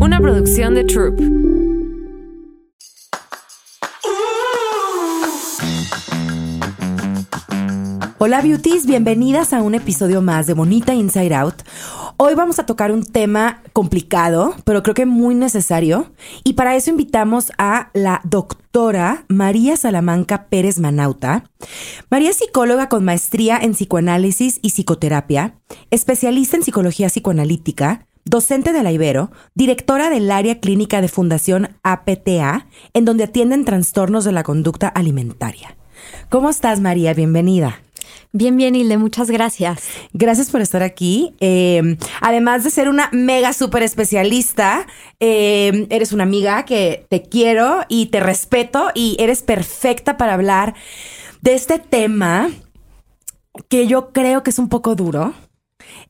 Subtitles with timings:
[0.00, 1.20] una producción de Troop.
[8.16, 11.62] Hola beauties, bienvenidas a un episodio más de Bonita Inside Out.
[12.16, 16.12] Hoy vamos a tocar un tema complicado, pero creo que muy necesario.
[16.44, 21.44] Y para eso invitamos a la doctora María Salamanca Pérez Manauta.
[22.10, 25.56] María es psicóloga con maestría en psicoanálisis y psicoterapia,
[25.90, 32.66] especialista en psicología psicoanalítica, docente de la Ibero, directora del área clínica de Fundación APTA,
[32.92, 35.76] en donde atienden trastornos de la conducta alimentaria.
[36.28, 37.14] ¿Cómo estás, María?
[37.14, 37.80] Bienvenida.
[38.32, 39.82] Bien, bien, Hilde, muchas gracias.
[40.12, 41.34] Gracias por estar aquí.
[41.40, 44.86] Eh, además de ser una mega super especialista,
[45.18, 50.74] eh, eres una amiga que te quiero y te respeto y eres perfecta para hablar
[51.40, 52.50] de este tema
[53.68, 55.34] que yo creo que es un poco duro,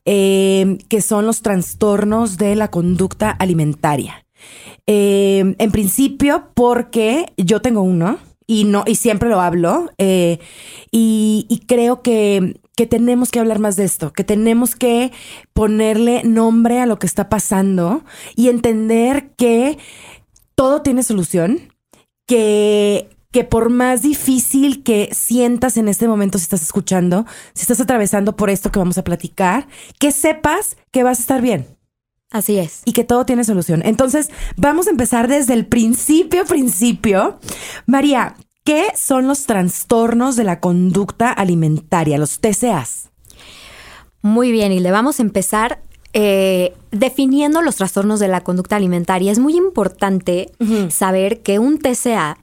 [0.05, 4.25] eh, que son los trastornos de la conducta alimentaria.
[4.87, 8.17] en principio, porque yo tengo uno
[8.51, 9.89] y no, y siempre lo hablo.
[9.97, 10.39] Eh,
[10.91, 15.13] y, creo que, que tenemos que hablar más de esto, que tenemos que
[15.53, 18.03] ponerle nombre a lo que está pasando
[18.35, 19.77] y entender que
[20.53, 21.73] todo tiene solución,
[22.27, 27.79] que que por más difícil que sientas en este momento si estás escuchando, si estás
[27.79, 29.67] atravesando por esto que vamos a platicar,
[29.99, 31.67] que sepas que vas a estar bien.
[32.29, 32.81] Así es.
[32.85, 33.81] Y que todo tiene solución.
[33.83, 37.39] Entonces, vamos a empezar desde el principio, principio.
[37.85, 43.09] María, ¿qué son los trastornos de la conducta alimentaria, los TCAs?
[44.21, 45.81] Muy bien, y le vamos a empezar
[46.13, 49.31] eh, definiendo los trastornos de la conducta alimentaria.
[49.31, 50.51] Es muy importante
[50.89, 52.37] saber que un TCA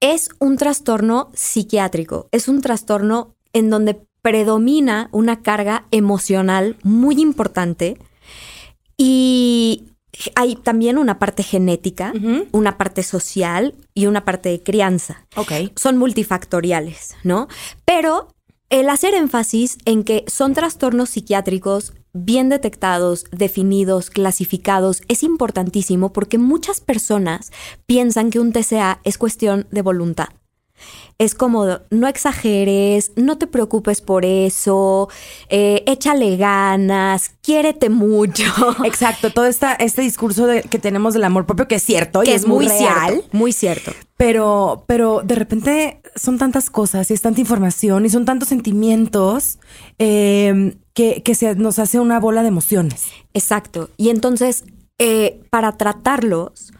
[0.00, 7.98] es un trastorno psiquiátrico, es un trastorno en donde predomina una carga emocional muy importante
[8.96, 9.84] y
[10.34, 12.12] hay también una parte genética,
[12.52, 15.26] una parte social y una parte de crianza.
[15.36, 15.52] Ok.
[15.76, 17.46] Son multifactoriales, ¿no?
[17.84, 18.28] Pero
[18.70, 26.38] el hacer énfasis en que son trastornos psiquiátricos bien detectados, definidos, clasificados, es importantísimo porque
[26.38, 27.52] muchas personas
[27.86, 30.28] piensan que un TCA es cuestión de voluntad
[31.18, 35.08] es como, no exageres, no te preocupes por eso,
[35.48, 38.44] eh, échale ganas, quiérete mucho.
[38.84, 42.30] Exacto, todo esta, este discurso de, que tenemos del amor propio que es cierto y
[42.30, 43.12] es, muy, real.
[43.14, 43.92] Cierto, muy cierto.
[44.16, 49.58] Pero, pero de repente son tantas cosas y es tanta información y son tantos sentimientos
[49.98, 53.06] eh, que, que se nos hace una bola de emociones.
[53.32, 53.88] Exacto.
[53.96, 54.64] Y entonces,
[54.98, 56.72] eh, para tratarlos,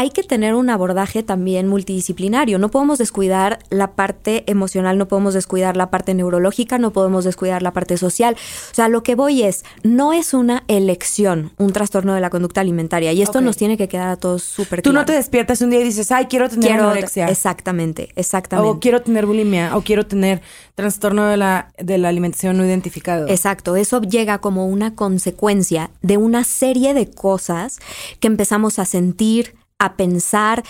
[0.00, 2.58] hay que tener un abordaje también multidisciplinario.
[2.58, 7.60] No podemos descuidar la parte emocional, no podemos descuidar la parte neurológica, no podemos descuidar
[7.60, 8.34] la parte social.
[8.70, 12.62] O sea, lo que voy es, no es una elección, un trastorno de la conducta
[12.62, 13.12] alimentaria.
[13.12, 14.90] Y esto nos tiene que quedar a todos súper claro.
[14.90, 17.28] Tú no te despiertas un día y dices, ay, quiero tener anorexia.
[17.28, 18.70] Exactamente, exactamente.
[18.70, 20.40] O quiero tener bulimia, o quiero tener
[20.76, 23.28] trastorno de la, de la alimentación no identificado.
[23.28, 27.80] Exacto, eso llega como una consecuencia de una serie de cosas
[28.18, 30.62] que empezamos a sentir, a pensar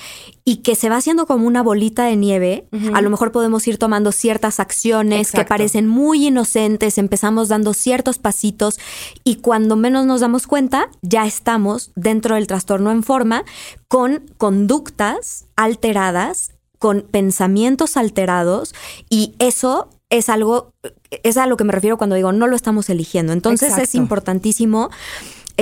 [0.44, 2.68] y que se va haciendo como una bolita de nieve.
[2.94, 8.18] A lo mejor podemos ir tomando ciertas acciones que parecen muy inocentes, empezamos dando ciertos
[8.18, 8.78] pasitos
[9.24, 13.44] y cuando menos nos damos cuenta, ya estamos dentro del trastorno en forma
[13.88, 18.74] con conductas alteradas, con pensamientos alterados
[19.10, 20.72] y eso es algo,
[21.10, 23.32] es a lo que me refiero cuando digo no lo estamos eligiendo.
[23.32, 24.90] Entonces es importantísimo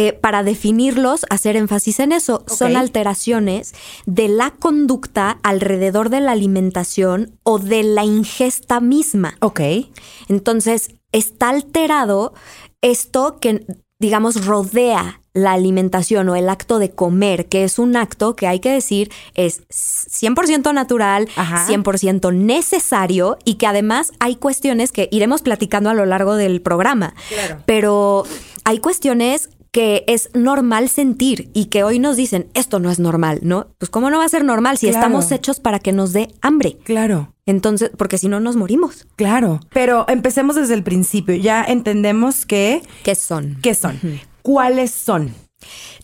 [0.00, 2.44] eh, para definirlos, hacer énfasis en eso.
[2.46, 3.74] Son alteraciones
[4.06, 9.36] de la conducta alrededor de la alimentación o de la ingesta misma.
[9.40, 9.60] Ok.
[10.28, 12.32] Entonces, está alterado
[12.80, 13.66] esto que,
[13.98, 18.60] digamos, rodea la alimentación o el acto de comer, que es un acto que hay
[18.60, 25.90] que decir es 100% natural, 100% necesario y que además hay cuestiones que iremos platicando
[25.90, 27.14] a lo largo del programa.
[27.28, 27.62] Claro.
[27.66, 28.22] Pero
[28.64, 33.40] hay cuestiones que es normal sentir y que hoy nos dicen, esto no es normal,
[33.42, 33.68] ¿no?
[33.78, 36.78] Pues ¿cómo no va a ser normal si estamos hechos para que nos dé hambre?
[36.84, 37.34] Claro.
[37.46, 39.06] Entonces, porque si no nos morimos.
[39.16, 39.60] Claro.
[39.70, 41.34] Pero empecemos desde el principio.
[41.34, 42.82] Ya entendemos que...
[43.04, 43.58] ¿Qué son?
[43.62, 43.98] ¿Qué son?
[44.42, 45.34] ¿Cuáles son?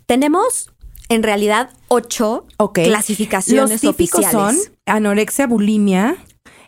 [0.06, 0.71] Tenemos
[1.09, 4.56] en realidad ocho clasificaciones Los típicos son
[4.87, 6.17] anorexia, bulimia.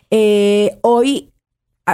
[0.09, 1.31] Eh, hoy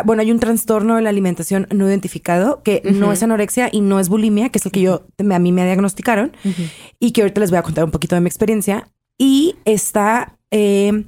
[0.05, 3.99] bueno, hay un trastorno de la alimentación no identificado que no es anorexia y no
[3.99, 6.31] es bulimia, que es el que yo a mí me diagnosticaron
[6.99, 8.87] y que ahorita les voy a contar un poquito de mi experiencia.
[9.19, 11.03] Y está eh,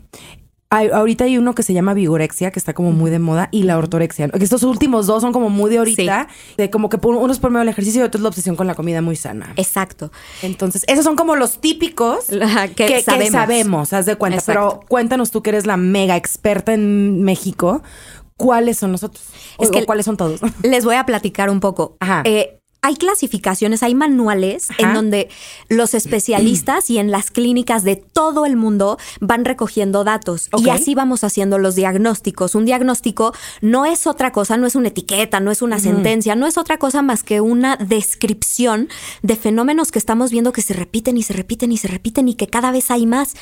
[0.72, 3.64] hay- ahorita hay uno que se llama vigorexia, que está como muy de moda, y
[3.64, 4.28] la ortorexia.
[4.30, 6.28] Que estos últimos dos son como muy de ahorita,
[6.58, 8.56] de como que por- uno es por medio del ejercicio y otro es la obsesión
[8.56, 9.54] con la comida muy sana.
[9.56, 10.12] Exacto.
[10.42, 13.32] Entonces, esos son como los típicos La- que que, que sabemos.
[13.32, 13.94] sabemos.
[13.94, 14.40] haz de cuenta.
[14.40, 14.70] Exacto.
[14.80, 17.82] Pero cuéntanos tú que eres la mega experta en México,
[18.38, 19.26] ¿cuáles son los otros?
[19.60, 20.42] Es O- que- o ¿Cuáles son todos?
[20.64, 21.98] Les voy a platicar un poco.
[22.00, 22.22] Ajá.
[22.26, 24.84] Eh, hay clasificaciones, hay manuales Ajá.
[24.84, 25.30] en donde
[25.70, 30.94] los especialistas y en las clínicas de todo el mundo van recogiendo datos y así
[30.94, 32.54] vamos haciendo los diagnósticos.
[32.54, 36.46] Un diagnóstico no es otra cosa, no es una etiqueta, no es una sentencia, no
[36.46, 38.88] es otra cosa más que una descripción
[39.24, 42.36] de fenómenos que estamos viendo que se repiten y se repiten y se repiten y
[42.36, 43.34] que cada vez hay más.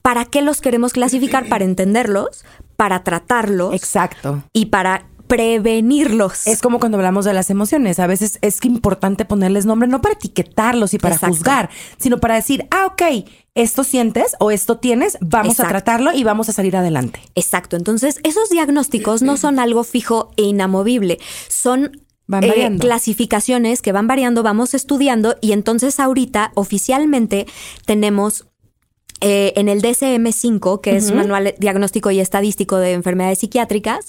[0.00, 1.50] ¿Para qué los queremos clasificar?
[1.50, 2.46] Para entenderlos,
[2.76, 4.42] para tratarlos Exacto.
[4.54, 6.46] y para prevenirlos.
[6.46, 7.98] Es como cuando hablamos de las emociones.
[7.98, 11.36] A veces es importante ponerles nombre, no para etiquetarlos y para Exacto.
[11.36, 15.68] juzgar, sino para decir, ah, ok, esto sientes o esto tienes, vamos Exacto.
[15.68, 17.20] a tratarlo y vamos a salir adelante.
[17.34, 17.76] Exacto.
[17.76, 21.18] Entonces, esos diagnósticos no son algo fijo e inamovible.
[21.48, 21.90] Son
[22.28, 27.46] Van eh, clasificaciones que van variando, vamos estudiando y entonces ahorita oficialmente
[27.84, 28.46] tenemos
[29.20, 34.06] eh, en el DSM-5, que es Manual Diagnóstico y Estadístico de Enfermedades Psiquiátricas,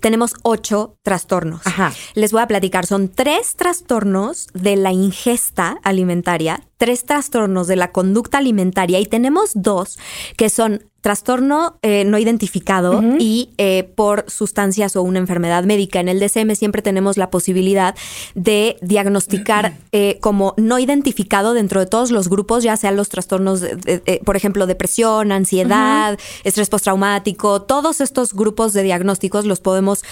[0.00, 1.66] tenemos ocho trastornos.
[1.66, 1.92] Ajá.
[2.14, 7.92] Les voy a platicar, son tres trastornos de la ingesta alimentaria, tres trastornos de la
[7.92, 9.98] conducta alimentaria y tenemos dos
[10.38, 16.00] que son trastorno eh, no identificado y eh, por sustancias o una enfermedad médica.
[16.00, 17.94] En el DCM siempre tenemos la posibilidad
[18.34, 23.60] de diagnosticar eh, como no identificado dentro de todos los grupos, ya sean los trastornos,
[23.60, 29.60] de- de- de, por ejemplo, depresión, ansiedad, estrés postraumático, todos estos grupos de diagnósticos los
[29.60, 30.02] podemos,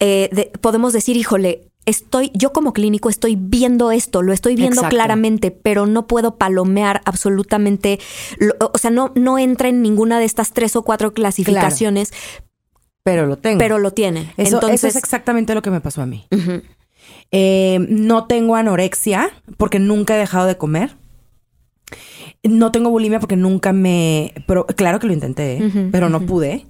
[0.00, 4.74] eh, de- podemos decir, híjole, estoy, yo como clínico estoy viendo esto, lo estoy viendo
[4.82, 4.94] Exacto.
[4.94, 7.98] claramente, pero no puedo palomear absolutamente,
[8.38, 12.12] lo- o sea, no, no entra en ninguna de estas tres o cuatro clasificaciones,
[13.02, 13.58] Pero lo tengo.
[13.58, 14.30] pero lo tienen.
[14.36, 16.26] eso, Entonces, eso es exactamente lo que me pasó a mí.
[17.32, 20.96] Eh, no tengo anorexia porque nunca he dejado de comer.
[22.42, 24.32] No tengo bulimia porque nunca me...
[24.46, 25.60] Pero claro que lo intenté,
[25.90, 26.66] pero no pude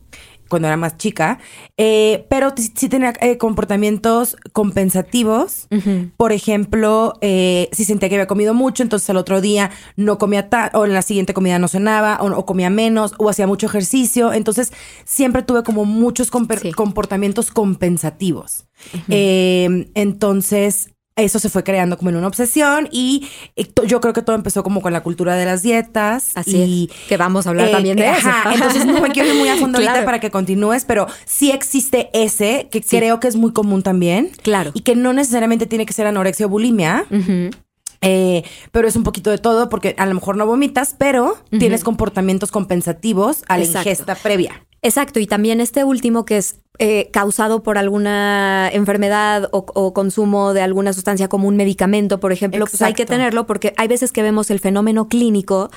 [0.48, 1.38] cuando era más chica.
[1.76, 5.68] Eh, pero sí tenía eh, comportamientos compensativos.
[6.16, 10.48] Por ejemplo, eh, si sentía que había comido mucho, entonces al otro día no comía
[10.48, 13.66] ta- o en la siguiente comida no cenaba, o, o comía menos, o hacía mucho
[13.66, 14.32] ejercicio.
[14.32, 14.72] Entonces,
[15.04, 16.72] siempre tuve como muchos Sí.
[16.72, 18.66] comportamientos compensativos.
[19.94, 23.26] Entonces, eso se fue creando como en una obsesión y
[23.56, 26.32] eh, yo creo que todo empezó como con la cultura de las dietas.
[26.34, 28.28] Así y, es, que vamos a hablar eh, también de eso.
[28.52, 32.10] entonces no me quiero ir muy a fondo ahorita para que continúes, pero sí existe
[32.12, 34.30] ese que creo que es muy común también.
[34.42, 34.72] Claro.
[34.74, 37.06] Y que no necesariamente tiene que ser anorexia o bulimia.
[38.02, 41.82] Eh, pero es un poquito de todo porque a lo mejor no vomitas, pero tienes
[41.82, 43.88] comportamientos compensativos a la Exacto.
[43.88, 44.65] ingesta previa.
[44.86, 50.52] Exacto, y también este último que es eh, causado por alguna enfermedad o, o consumo
[50.52, 54.12] de alguna sustancia como un medicamento, por ejemplo, pues hay que tenerlo porque hay veces
[54.12, 55.70] que vemos el fenómeno clínico,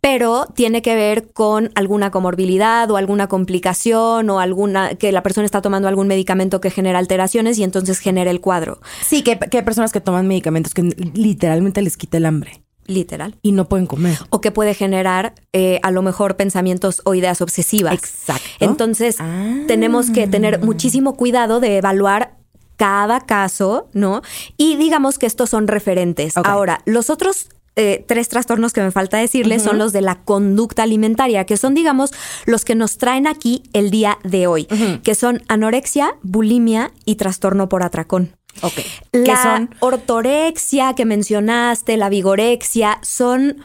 [0.00, 5.46] pero tiene que ver con alguna comorbilidad o alguna complicación o alguna que la persona
[5.46, 9.58] está tomando algún medicamento que genera alteraciones y entonces genera el cuadro, Sí, que, que
[9.58, 10.82] hay personas que toman medicamentos que
[11.14, 13.36] literalmente les quita el hambre literal.
[13.42, 14.18] y no pueden comer.
[14.30, 17.94] O que puede generar eh, a lo mejor pensamientos o ideas obsesivas.
[17.94, 18.44] Exacto.
[18.60, 19.60] Entonces, Ah.
[19.66, 22.36] tenemos que tener muchísimo cuidado de evaluar
[22.76, 24.22] cada caso, ¿no?
[24.56, 26.36] Y digamos que estos son referentes.
[26.36, 30.84] Ahora, los otros eh, tres trastornos que me falta decirles son los de la conducta
[30.84, 32.12] alimentaria, que son, digamos,
[32.46, 34.66] los que nos traen aquí el día de hoy,
[35.02, 38.30] que son anorexia, bulimia y trastorno por atracón.
[38.62, 38.80] Ok.
[39.12, 39.74] La ¿Qué son?
[39.80, 43.64] ortorexia que mencionaste, la vigorexia, son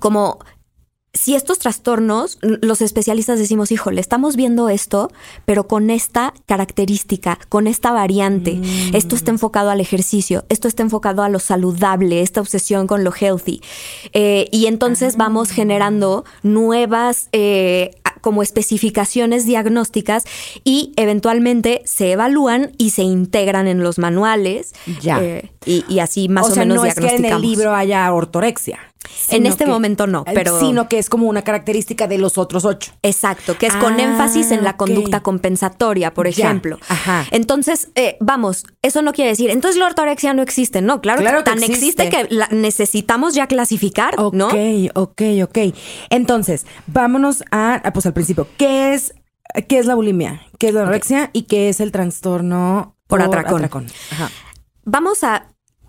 [0.00, 0.38] como
[1.14, 5.10] si estos trastornos, los especialistas decimos, híjole, estamos viendo esto,
[5.44, 8.58] pero con esta característica, con esta variante.
[8.94, 13.12] Esto está enfocado al ejercicio, esto está enfocado a lo saludable, esta obsesión con lo
[13.12, 13.60] healthy.
[14.14, 17.90] Eh, y entonces vamos generando nuevas eh,
[18.22, 20.24] como especificaciones diagnósticas
[20.64, 24.72] y eventualmente se evalúan y se integran en los manuales.
[25.02, 25.22] Ya.
[25.22, 27.74] Eh, y, y así más o o, sea, menos no es que en el libro
[27.74, 28.78] haya ortorexia.
[29.28, 32.64] En este que- momento no, pero- Sino que es como una característica de los otros
[32.64, 32.92] ocho.
[33.02, 34.76] Exacto, que es con Ah, énfasis en la ok.
[34.76, 36.78] conducta compensatoria, por Ya, ejemplo.
[36.88, 37.26] ajá.
[37.30, 41.38] Entonces, eh, vamos, eso no quiere decir, entonces la ortorexia no existe, no, claro, Claro
[41.38, 42.28] que que tan existe, existe.
[42.28, 44.48] que la necesitamos ya clasificar, Ok, ¿no?
[44.94, 45.58] ok, ok.
[46.10, 48.46] Entonces, vámonos a, a, pues al principio.
[48.58, 49.14] ¿Qué es,
[49.68, 50.42] qué es la bulimia?
[50.58, 51.30] ¿Qué es la anorexia?
[51.32, 53.64] ¿Y qué es el trastorno Por atracón.
[54.10, 54.30] Ajá.
[54.84, 55.46] Vamos a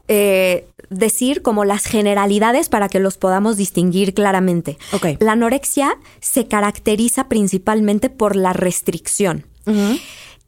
[0.07, 4.77] eh, decir como las generalidades para que los podamos distinguir claramente.
[5.19, 9.45] La anorexia se caracteriza principalmente por la restricción.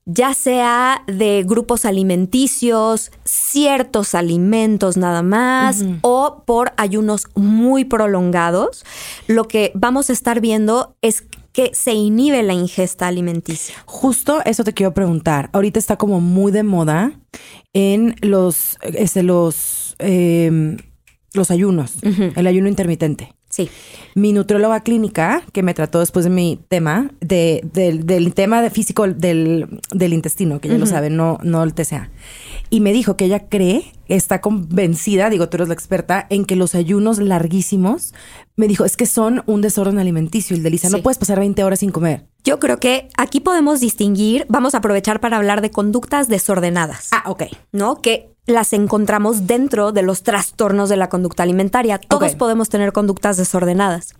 [0.07, 8.85] Ya sea de grupos alimenticios, ciertos alimentos nada más, o por ayunos muy prolongados,
[9.27, 11.23] lo que vamos a estar viendo es
[11.55, 13.75] que se inhibe la ingesta alimenticia.
[13.85, 15.49] Justo eso te quiero preguntar.
[15.53, 17.13] Ahorita está como muy de moda
[17.71, 20.77] en los, este, los, em,
[21.33, 23.33] los ayunos, el ayuno intermitente.
[23.49, 23.69] Sí.
[24.15, 28.69] Mi nutrióloga clínica, que me trató después de mi tema, de, del, del tema de
[28.69, 32.09] físico del, del intestino, que ya lo saben, no, no el TCA.
[32.69, 36.57] Y me dijo que ella cree, está convencida, digo, tú eres la experta, en que
[36.57, 38.13] los ayunos larguísimos,
[38.57, 40.53] me dijo, es que son un desorden alimenticio.
[40.55, 42.25] Y el de Lisa, no puedes pasar 20 horas sin comer.
[42.43, 47.09] Yo creo que aquí podemos distinguir, vamos a aprovechar para hablar de conductas desordenadas.
[47.11, 47.43] Ah, ok.
[47.71, 48.01] ¿no?
[48.01, 51.97] Que las encontramos dentro de los trastornos de la conducta alimentaria.
[51.97, 54.15] Todos podemos tener conductas desordenadas.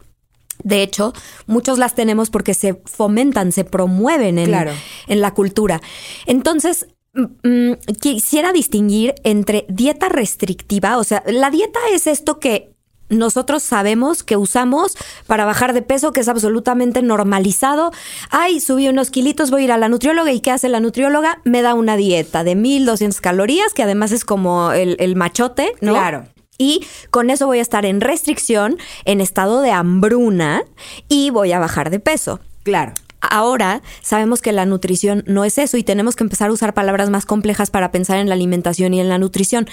[0.64, 1.14] De hecho,
[1.48, 4.72] muchos las tenemos porque se fomentan, se promueven en, Claro.
[5.08, 5.82] en la cultura.
[6.26, 12.75] Entonces, mm, mm, quisiera distinguir entre dieta restrictiva, o sea, la dieta es esto que
[13.10, 14.98] nosotros sabemos que usamos
[15.28, 17.92] para bajar de peso, que es absolutamente normalizado.
[18.30, 21.40] Ay, subí unos kilitos, voy a ir a la nutrióloga y ¿qué hace la nutrióloga?
[21.44, 25.94] Me da una dieta de 1200 calorías, que además es como el, el machote, ¿no?
[25.94, 26.26] Claro.
[26.58, 30.64] Y con eso voy a estar en restricción, en estado de hambruna
[31.10, 32.40] y voy a bajar de peso.
[32.64, 32.94] Claro.
[33.26, 37.10] Ahora sabemos que la nutrición no es eso y tenemos que empezar a usar palabras
[37.10, 39.68] más complejas para pensar en la alimentación y en la nutrición.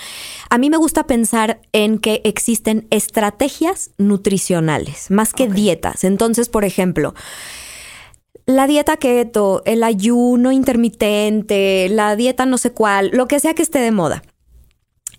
[0.51, 6.05] A mí me gusta pensar en que existen estrategias nutricionales más que dietas.
[6.05, 7.15] Entonces, por ejemplo,
[8.47, 13.63] la dieta keto, el ayuno intermitente, la dieta no sé cuál, lo que sea que
[13.63, 14.23] esté de moda.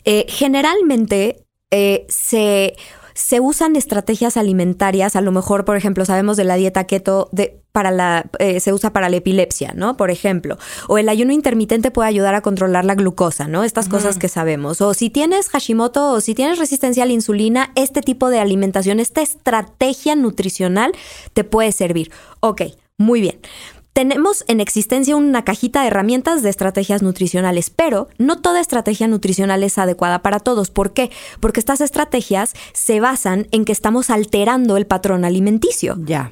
[0.05, 2.75] Eh, generalmente eh, se,
[3.13, 7.59] se usan estrategias alimentarias, a lo mejor, por ejemplo, sabemos de la dieta keto de,
[7.71, 9.97] para la, eh, se usa para la epilepsia, ¿no?
[9.97, 10.57] Por ejemplo.
[10.87, 13.63] O el ayuno intermitente puede ayudar a controlar la glucosa, ¿no?
[13.63, 14.79] Estas cosas que sabemos.
[14.81, 18.99] O si tienes Hashimoto o si tienes resistencia a la insulina, este tipo de alimentación,
[18.99, 20.91] esta estrategia nutricional
[21.33, 22.11] te puede servir.
[22.39, 22.61] Ok,
[22.97, 23.39] muy bien.
[23.93, 29.63] Tenemos en existencia una cajita de herramientas de estrategias nutricionales, pero no toda estrategia nutricional
[29.63, 30.71] es adecuada para todos.
[30.71, 31.11] ¿Por qué?
[31.39, 35.95] Porque estas estrategias se basan en que estamos alterando el patrón alimenticio.
[35.99, 36.31] Ya.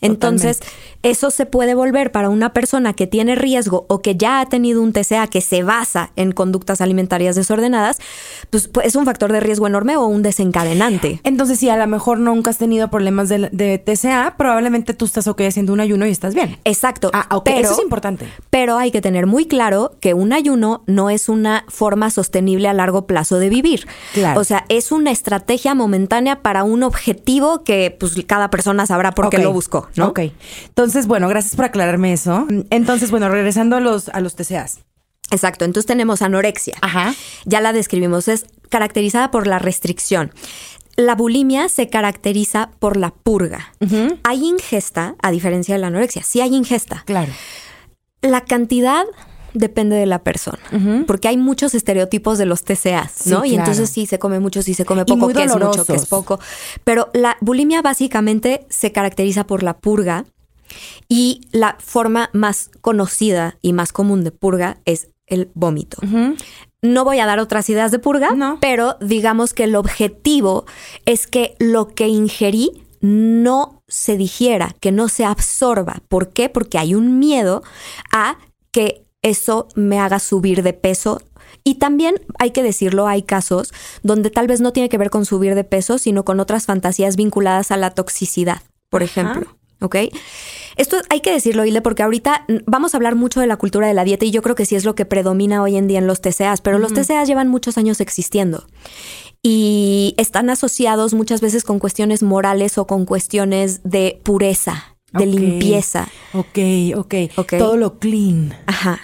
[0.00, 0.60] Entonces,
[1.02, 4.82] eso se puede volver para una persona que tiene riesgo o que ya ha tenido
[4.82, 7.98] un TCA que se basa en conductas alimentarias desordenadas,
[8.50, 11.20] pues, pues, es un factor de riesgo enorme o un desencadenante.
[11.24, 15.26] Entonces, si a lo mejor nunca has tenido problemas de, de TCA, probablemente tú estás
[15.28, 16.58] ok haciendo un ayuno y estás bien.
[16.64, 17.10] Exacto.
[17.14, 17.44] Ah, ok.
[17.44, 18.26] Pero, Eso es importante.
[18.50, 22.74] Pero hay que tener muy claro que un ayuno no es una forma sostenible a
[22.74, 23.86] largo plazo de vivir.
[24.12, 24.40] Claro.
[24.40, 29.30] O sea, es una estrategia momentánea para un objetivo que pues cada persona sabrá por
[29.30, 30.08] qué lo buscó, ¿no?
[30.08, 30.20] Ok.
[30.66, 32.46] Entonces, bueno, gracias por aclararme eso.
[32.70, 34.80] Entonces, bueno, regresando a los, a los TCAs.
[35.30, 35.64] Exacto.
[35.64, 36.76] Entonces tenemos anorexia.
[36.80, 37.14] Ajá.
[37.44, 38.28] Ya la describimos.
[38.28, 40.32] Es caracterizada por la restricción.
[40.96, 43.74] La bulimia se caracteriza por la purga.
[44.22, 46.22] Hay ingesta, a diferencia de la anorexia.
[46.22, 47.02] Sí hay ingesta.
[47.06, 47.32] Claro.
[48.22, 49.04] La cantidad
[49.58, 50.58] depende de la persona,
[51.06, 53.44] porque hay muchos estereotipos de los TCAs, Sí, ¿no?
[53.44, 53.62] Y claro.
[53.64, 56.38] entonces sí se come mucho, sí se come poco, que es mucho, que es poco.
[56.84, 60.24] Pero la bulimia básicamente se caracteriza por la purga
[61.08, 65.98] y la forma más conocida y más común de purga es el vómito.
[66.82, 68.58] No voy a dar otras ideas de purga, No.
[68.60, 70.66] pero digamos que el objetivo
[71.04, 76.02] es que lo que ingerí no se digiera, que no se absorba.
[76.08, 76.48] ¿Por qué?
[76.48, 77.62] Porque hay un miedo
[78.12, 78.38] a
[78.72, 81.20] que eso me haga subir de peso.
[81.64, 85.24] Y también hay que decirlo, hay casos donde tal vez no tiene que ver con
[85.24, 89.20] subir de peso, sino con otras fantasías vinculadas a la toxicidad, por Ajá.
[89.20, 89.56] ejemplo.
[89.80, 89.96] ¿Ok?
[90.76, 93.86] Esto hay que decirlo, Hilde, porque ahorita mm, vamos a hablar mucho de la cultura
[93.86, 95.98] de la dieta y yo creo que sí es lo que predomina hoy en día
[95.98, 98.64] en los TCAs, pero los TCAs llevan muchos años existiendo
[99.42, 106.08] y están asociados muchas veces con cuestiones morales o con cuestiones de pureza, de limpieza.
[106.32, 106.58] Ok,
[106.96, 107.14] ok.
[107.36, 107.54] Ok.
[107.58, 108.54] Todo lo clean.
[108.66, 108.98] Ajá.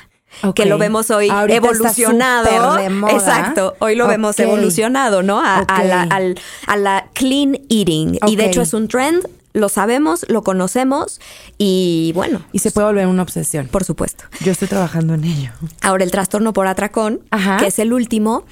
[0.54, 2.46] Que lo vemos hoy Ahorita evolucionado.
[2.72, 3.12] súper de moda.
[3.12, 3.76] Exacto.
[3.78, 5.40] Hoy lo vemos evolucionado, ¿no?
[5.40, 6.12] A, a la, Ok.
[6.12, 8.18] al- a la clean eating.
[8.26, 11.20] Y de hecho es un trend, lo sabemos, lo conocemos
[11.58, 13.68] y bueno, Y se puede volver una obsesión.
[13.68, 14.24] por supuesto.
[14.40, 15.50] Yo estoy trabajando en ello.
[15.82, 17.58] Ahora el trastorno por atracón, Ajá.
[17.58, 18.44] que es el último,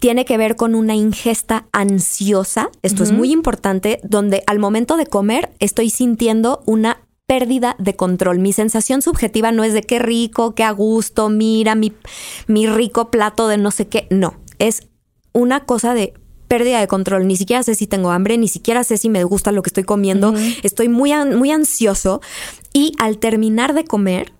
[0.00, 2.70] tiene que ver con una ingesta ansiosa.
[2.82, 6.98] Esto es muy importante, donde al momento de comer estoy sintiendo una
[7.30, 8.40] pérdida de control.
[8.40, 11.92] Mi sensación subjetiva no es de qué rico, qué a gusto, mira mi,
[12.48, 14.08] mi rico plato de no sé qué.
[14.10, 14.88] No, es
[15.32, 16.12] una cosa de
[16.48, 19.52] pérdida de control, ni siquiera sé si tengo hambre, ni siquiera sé si me gusta
[19.52, 20.34] lo que estoy comiendo,
[20.64, 22.20] estoy muy, muy ansioso
[22.72, 24.32] y al terminar de comer,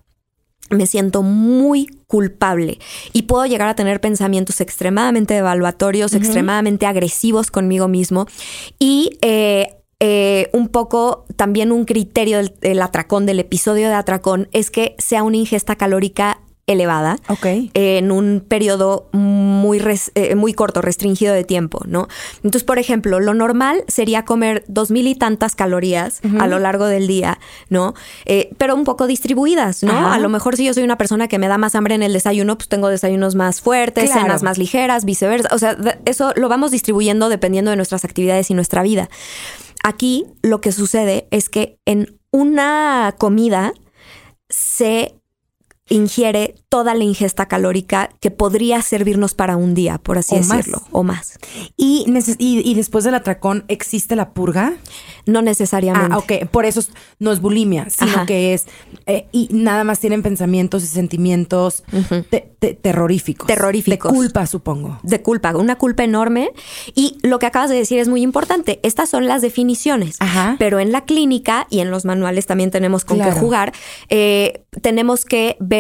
[0.71, 2.81] me siento muy culpable
[3.13, 8.27] y puedo llegar a tener pensamientos extremadamente evaluatorios, extremadamente agresivos conmigo mismo
[8.81, 14.71] y eh, eh, un poco también un criterio del, atracón, del episodio de atracón, es
[14.71, 17.19] que sea una ingesta calórica elevada
[17.75, 19.83] en un periodo muy,
[20.15, 22.07] eh, muy corto, restringido de tiempo, ¿no?
[22.37, 26.87] Entonces, por ejemplo, lo normal sería comer dos mil y tantas calorías a lo largo
[26.87, 27.39] del día,
[27.69, 27.95] ¿no?
[28.25, 30.13] Eh, pero un poco distribuidas, ¿no?
[30.13, 32.13] A lo mejor si yo soy una persona que me da más hambre en el
[32.13, 35.49] desayuno, pues tengo desayunos más fuertes, cenas más ligeras, viceversa.
[35.53, 39.11] O sea, eso lo vamos distribuyendo dependiendo de nuestras actividades y nuestra vida.
[39.83, 43.73] Aquí lo que sucede es que en una comida
[44.49, 45.20] se
[45.91, 51.03] ingiere toda la ingesta calórica que podría servirnos para un día, por así decirlo, o
[51.03, 51.39] más.
[51.77, 52.07] ¿Y,
[52.39, 54.75] y, después del atracón existe la purga?
[55.27, 56.15] No necesariamente.
[56.15, 56.49] Ah, ok.
[56.51, 56.81] Por eso
[57.19, 58.67] no es bulimia, sino que es...
[59.07, 61.83] Eh, y nada más tienen pensamientos y sentimientos
[62.81, 63.49] terroríficos.
[63.49, 64.13] Terroríficos.
[64.13, 65.01] De culpa, supongo.
[65.03, 66.51] De culpa, una culpa enorme.
[66.95, 68.79] Y lo que acabas de decir es muy importante.
[68.85, 70.17] Estas son las definiciones.
[70.21, 70.55] Ajá.
[70.59, 73.73] Pero en la clínica y en los manuales también tenemos con qué jugar.
[74.09, 75.80] Eh, tenemos que ver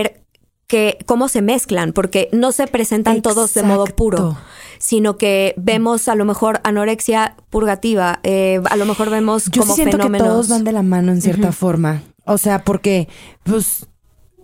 [0.71, 4.38] que cómo se mezclan, porque no se presentan todos de modo puro,
[4.78, 9.75] sino que vemos a lo mejor anorexia purgativa, eh, a lo mejor vemos Yo como
[9.75, 10.28] siento fenómenos.
[10.28, 12.02] que todos van de la mano en cierta forma.
[12.25, 13.09] O sea, porque
[13.42, 13.88] pues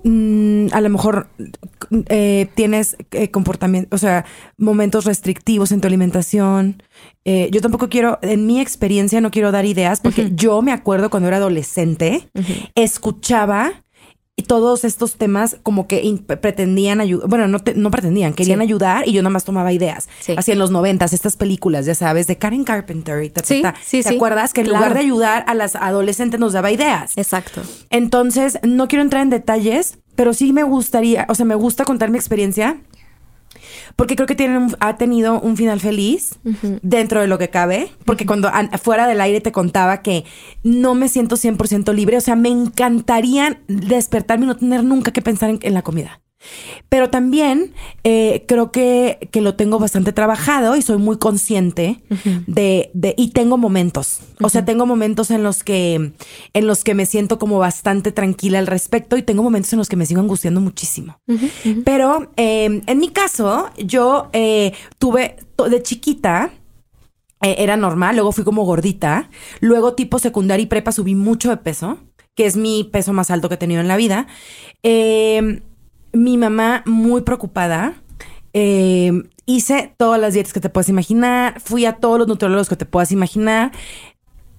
[0.02, 1.28] mm, a lo mejor
[2.08, 4.24] eh, tienes eh, comportamiento, o sea,
[4.58, 6.82] momentos restrictivos en tu alimentación.
[7.24, 11.28] yo tampoco quiero, en mi experiencia, no quiero dar ideas, porque yo me acuerdo cuando
[11.28, 12.28] era adolescente,
[12.74, 13.84] escuchaba
[14.38, 19.12] y todos estos temas como que pretendían ayudar, bueno, no, no pretendían, querían ayudar y
[19.12, 20.10] yo nada más tomaba ideas.
[20.36, 24.02] Así en los noventas, estas películas, ya sabes, de Karen Carpenter y ta, sí, Sí,
[24.02, 27.16] ¿Te acuerdas que en lugar de ayudar a las adolescentes nos daba ideas?
[27.16, 27.62] Exacto.
[27.88, 32.10] Entonces, no quiero entrar en detalles, pero sí me gustaría, o sea, me gusta contar
[32.10, 32.76] mi experiencia
[33.94, 36.38] porque creo que tienen, ha tenido un final feliz
[36.82, 38.50] dentro de lo que cabe, porque cuando
[38.82, 40.24] fuera del aire te contaba que
[40.62, 45.22] no me siento 100% libre, o sea, me encantaría despertarme y no tener nunca que
[45.22, 46.20] pensar en la comida.
[46.88, 47.72] Pero también
[48.04, 52.00] eh, creo que, que, lo tengo bastante trabajado y soy muy consciente
[52.46, 54.20] de, de, y tengo momentos.
[54.40, 56.12] O sea, tengo momentos en los que
[56.52, 59.88] en los que me siento como bastante tranquila al respecto y tengo momentos en los
[59.88, 61.18] que me sigo angustiando muchísimo.
[61.84, 65.36] Pero em, en mi caso, yo eh, tuve
[65.70, 66.50] de chiquita.
[67.42, 69.28] Eh, era normal, luego fui como gordita,
[69.60, 71.98] luego tipo secundaria y prepa subí mucho de peso,
[72.34, 74.26] que es mi peso más alto que he tenido en la vida.
[74.82, 75.60] Eh,
[76.16, 77.94] mi mamá muy preocupada.
[78.52, 79.12] Eh,
[79.44, 82.86] hice todas las dietas que te puedas imaginar, fui a todos los nutriólogos que te
[82.86, 83.72] puedas imaginar.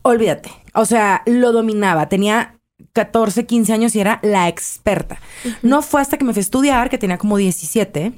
[0.04, 0.52] Olvídate.
[0.74, 2.08] O sea, lo dominaba.
[2.08, 2.60] Tenía
[2.94, 5.20] 14, 15 años y era la experta.
[5.62, 8.14] No fue hasta que me fui a estudiar, que tenía como 17,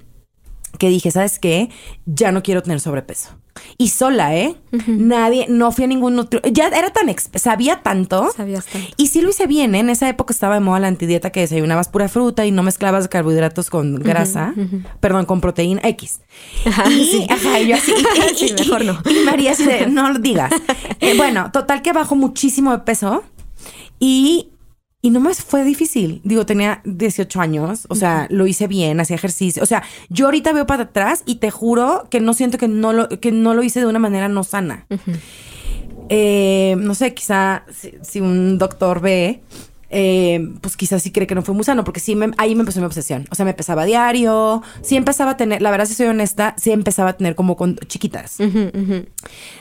[0.78, 1.70] que dije, ¿sabes qué?
[2.06, 3.30] Ya no quiero tener sobrepeso.
[3.78, 4.56] Y sola, ¿eh?
[4.88, 6.42] Nadie, no fui a ningún otro.
[6.52, 8.32] Ya era tan, sabía tanto.
[8.36, 8.88] Sabías tanto.
[8.98, 9.80] Y sí lo hice bien, ¿eh?
[9.80, 13.08] En esa época estaba de moda la antidieta que desayunabas pura fruta y no mezclabas
[13.08, 14.54] carbohidratos con grasa,
[15.00, 16.22] perdón, con proteína X.
[16.66, 17.28] Ajá, y, sí.
[17.30, 17.94] ajá, yo así.
[18.36, 19.00] sí, mejor no.
[19.10, 20.52] Y María así de, no lo digas.
[21.02, 23.24] Eh, bueno, total que bajo muchísimo de peso
[24.00, 24.50] y
[25.02, 26.22] y no me fue difícil.
[26.24, 29.64] Digo, tenía 18 años, o sea, lo hice bien, hacía ejercicio.
[29.64, 32.92] O sea, yo ahorita veo para atrás y te juro que no siento que no
[32.92, 34.86] lo, que no lo hice de una manera no sana.
[36.10, 37.64] Eh, no sé, quizá
[38.02, 39.42] si, un doctor ve,
[39.90, 42.82] eh, pues quizás sí cree que no fue muy sano, porque sí, ahí me empezó
[42.82, 43.26] mi obsesión.
[43.32, 46.56] O sea, me pesaba a diario, sí empezaba a tener, la verdad, si soy honesta,
[46.58, 48.38] sí empezaba a tener como con chiquitas.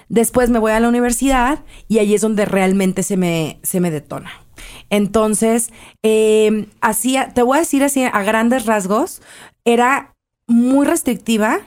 [0.09, 3.92] Después me voy a la universidad y ahí es donde realmente se me, se me
[3.92, 4.47] detona.
[4.90, 5.70] Entonces,
[6.03, 9.22] eh, hacía, te voy a decir así a grandes rasgos,
[9.64, 10.14] era
[10.46, 11.61] muy restrictiva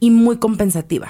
[0.00, 1.08] y muy compensativa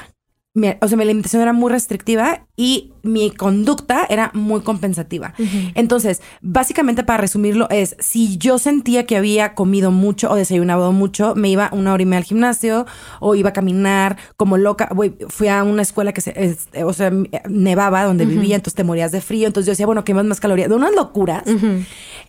[0.55, 5.35] o sea, mi alimentación era muy restrictiva y mi conducta era muy compensativa.
[5.75, 11.35] Entonces, básicamente para resumirlo es, si yo sentía que había comido mucho o desayunado mucho,
[11.37, 12.87] me iba una hora y media al gimnasio
[13.21, 14.89] o iba a caminar como loca.
[15.29, 17.13] fui a una escuela que se, o sea,
[17.49, 19.47] nevaba donde vivía, entonces te morías de frío.
[19.47, 21.45] Entonces yo decía, bueno, quemas más calorías, de unas locuras.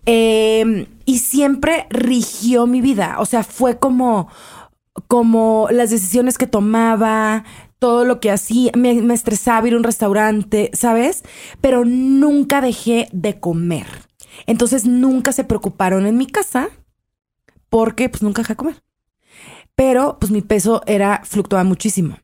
[0.06, 3.16] Em, y siempre rigió mi vida.
[3.20, 4.30] O sea, fue como
[5.08, 7.46] como las decisiones que tomaba,
[7.80, 11.24] todo lo que hacía, me, estresaba ir a un restaurante, ¿sabes?
[11.62, 13.88] Pero nunca dejé de comer.
[14.46, 16.70] Entonces nunca se preocuparon en mi casa
[17.70, 18.84] porque pues nunca dejé de comer.
[19.76, 22.18] Pero pues mi peso era, fluctuaba muchísimo.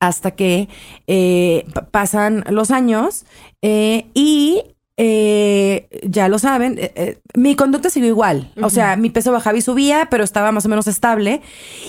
[0.00, 0.68] hasta que
[1.06, 3.24] eh, pa- pasan los años
[3.62, 4.62] eh, y
[4.96, 8.52] eh, ya lo saben, eh, eh, mi conducta siguió igual.
[8.62, 11.40] O sea, mi peso bajaba y subía, pero estaba más o menos estable.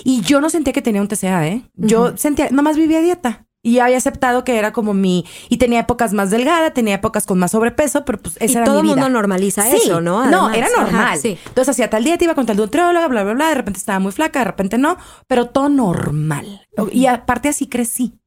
[0.04, 1.62] Y yo no sentía que tenía un TCA, ¿eh?
[1.74, 3.46] Yo sentía, nomás vivía dieta.
[3.66, 5.24] Y había aceptado que era como mi...
[5.48, 8.64] Y tenía épocas más delgada, tenía épocas con más sobrepeso, pero pues esa y era
[8.66, 9.04] todo mi el vida.
[9.06, 9.76] mundo normaliza Sí.
[9.84, 10.26] eso, ¿no?
[10.26, 11.18] No, era Ajá, normal.
[11.18, 11.38] sí.
[11.46, 13.48] Entonces hacía tal dieta, iba con tal nutrióloga, bla, bla, bla.
[13.48, 16.66] De repente estaba muy flaca, de repente no, pero todo normal.
[16.92, 18.18] Y aparte así crecí.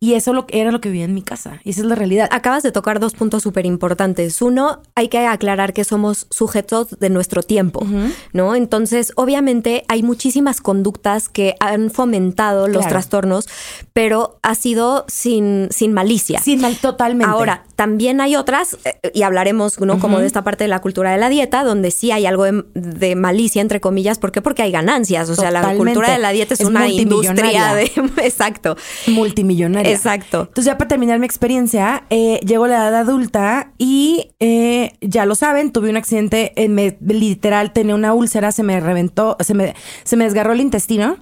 [0.00, 1.60] Y eso lo, era lo que vivía en mi casa.
[1.64, 2.28] Y esa es la realidad.
[2.30, 4.42] Acabas de tocar dos puntos súper importantes.
[4.42, 7.86] Uno, hay que aclarar que somos sujetos de nuestro tiempo,
[8.34, 8.54] ¿no?
[8.54, 12.88] Entonces, obviamente, hay muchísimas conductas que han fomentado los Claro.
[12.90, 13.48] trastornos,
[13.92, 16.40] pero ha sido sin, sin malicia.
[16.40, 17.30] Sí, mal, totalmente.
[17.32, 19.98] Ahora, también hay otras, eh, y hablaremos, ¿no?
[19.98, 22.62] Como de esta parte de la cultura de la dieta, donde sí hay algo de,
[22.74, 24.18] de malicia, entre comillas.
[24.18, 24.42] ¿Por qué?
[24.42, 25.30] Porque hay ganancias.
[25.30, 27.84] O sea, la cultura de la dieta es, Es una industria de.
[28.22, 28.76] Exacto.
[29.06, 29.90] multimillonaria.
[29.92, 30.40] Exacto.
[30.48, 35.34] Entonces, ya para terminar mi experiencia, eh, llegó la edad adulta y eh, ya lo
[35.34, 39.74] saben, tuve un accidente, eh, me- literal tenía una úlcera, se me reventó, se me,
[40.04, 41.16] se me desgarró el intestino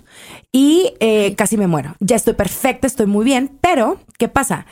[0.51, 1.94] y eh, casi me muero.
[2.01, 4.66] Ya estoy perfecta, estoy muy bien, pero ¿qué pasa?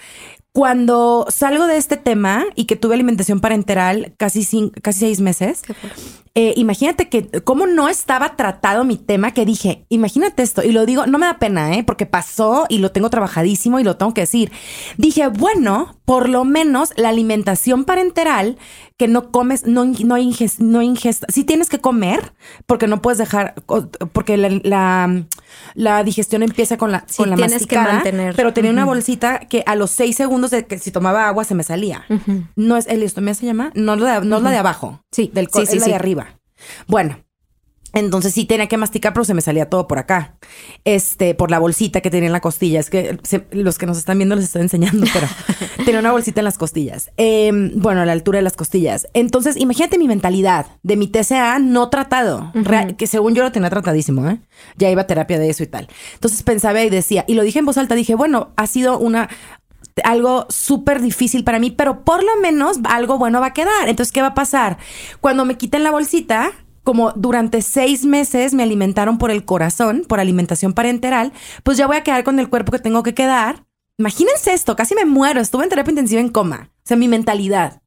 [0.56, 5.60] Cuando salgo de este tema y que tuve alimentación parenteral casi, cin- casi seis meses,
[6.34, 10.86] eh, imagínate que cómo no estaba tratado mi tema que dije, imagínate esto, y lo
[10.86, 11.84] digo, no me da pena, ¿eh?
[11.84, 14.50] porque pasó y lo tengo trabajadísimo y lo tengo que decir.
[14.96, 18.56] Dije, bueno, por lo menos la alimentación parenteral,
[18.98, 22.32] que no comes, no, no, inges, no ingesta, sí tienes que comer,
[22.64, 23.54] porque no puedes dejar,
[24.12, 25.24] porque la, la,
[25.74, 28.34] la digestión empieza con la, Sí, con la tienes que mantener.
[28.34, 31.54] pero tenía una bolsita que a los seis segundos de que si tomaba agua se
[31.54, 32.04] me salía.
[32.56, 34.06] No es el estomía se llama, no, no
[34.36, 36.38] es la de abajo, Sí, del sí, sí, es la de arriba.
[36.86, 37.18] Bueno,
[37.96, 40.36] entonces sí tenía que masticar, pero se me salía todo por acá.
[40.84, 42.78] Este, por la bolsita que tenía en la costilla.
[42.78, 45.26] Es que se- los que nos están viendo les estoy enseñando, pero
[45.84, 47.10] tenía una bolsita en las costillas.
[47.16, 49.08] Eh, bueno, a la altura de las costillas.
[49.14, 52.52] Entonces, imagínate mi mentalidad de mi TCA no tratado,
[52.96, 54.38] que según yo lo tenía tratadísimo, ¿eh?
[54.76, 55.88] Ya iba a terapia de eso y tal.
[56.14, 59.28] Entonces pensaba y decía, y lo dije en voz alta, dije, bueno, ha sido una
[60.04, 63.88] algo súper difícil para mí, pero por lo menos algo bueno va a quedar.
[63.88, 64.76] Entonces, ¿qué va a pasar?
[65.22, 66.50] Cuando me quiten la bolsita,
[66.86, 71.32] como durante seis meses me alimentaron por el corazón, por alimentación parenteral,
[71.64, 73.64] pues ya voy a quedar con el cuerpo que tengo que quedar.
[73.98, 77.82] Imagínense esto, casi me muero, estuve en terapia intensiva en coma, o sea, mi mentalidad.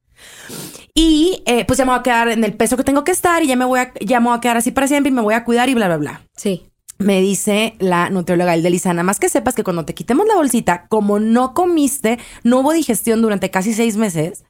[0.94, 3.42] Y eh, pues ya me voy a quedar en el peso que tengo que estar
[3.42, 5.22] y ya me voy a, ya me voy a quedar así para siempre y me
[5.22, 6.66] voy a cuidar y bla, bla, bla Sí.
[6.98, 10.88] me dice la nutrióloga Elisa, nada más que sepas que cuando te quitemos la bolsita,
[10.88, 14.44] como no comiste, no hubo digestión durante casi seis meses,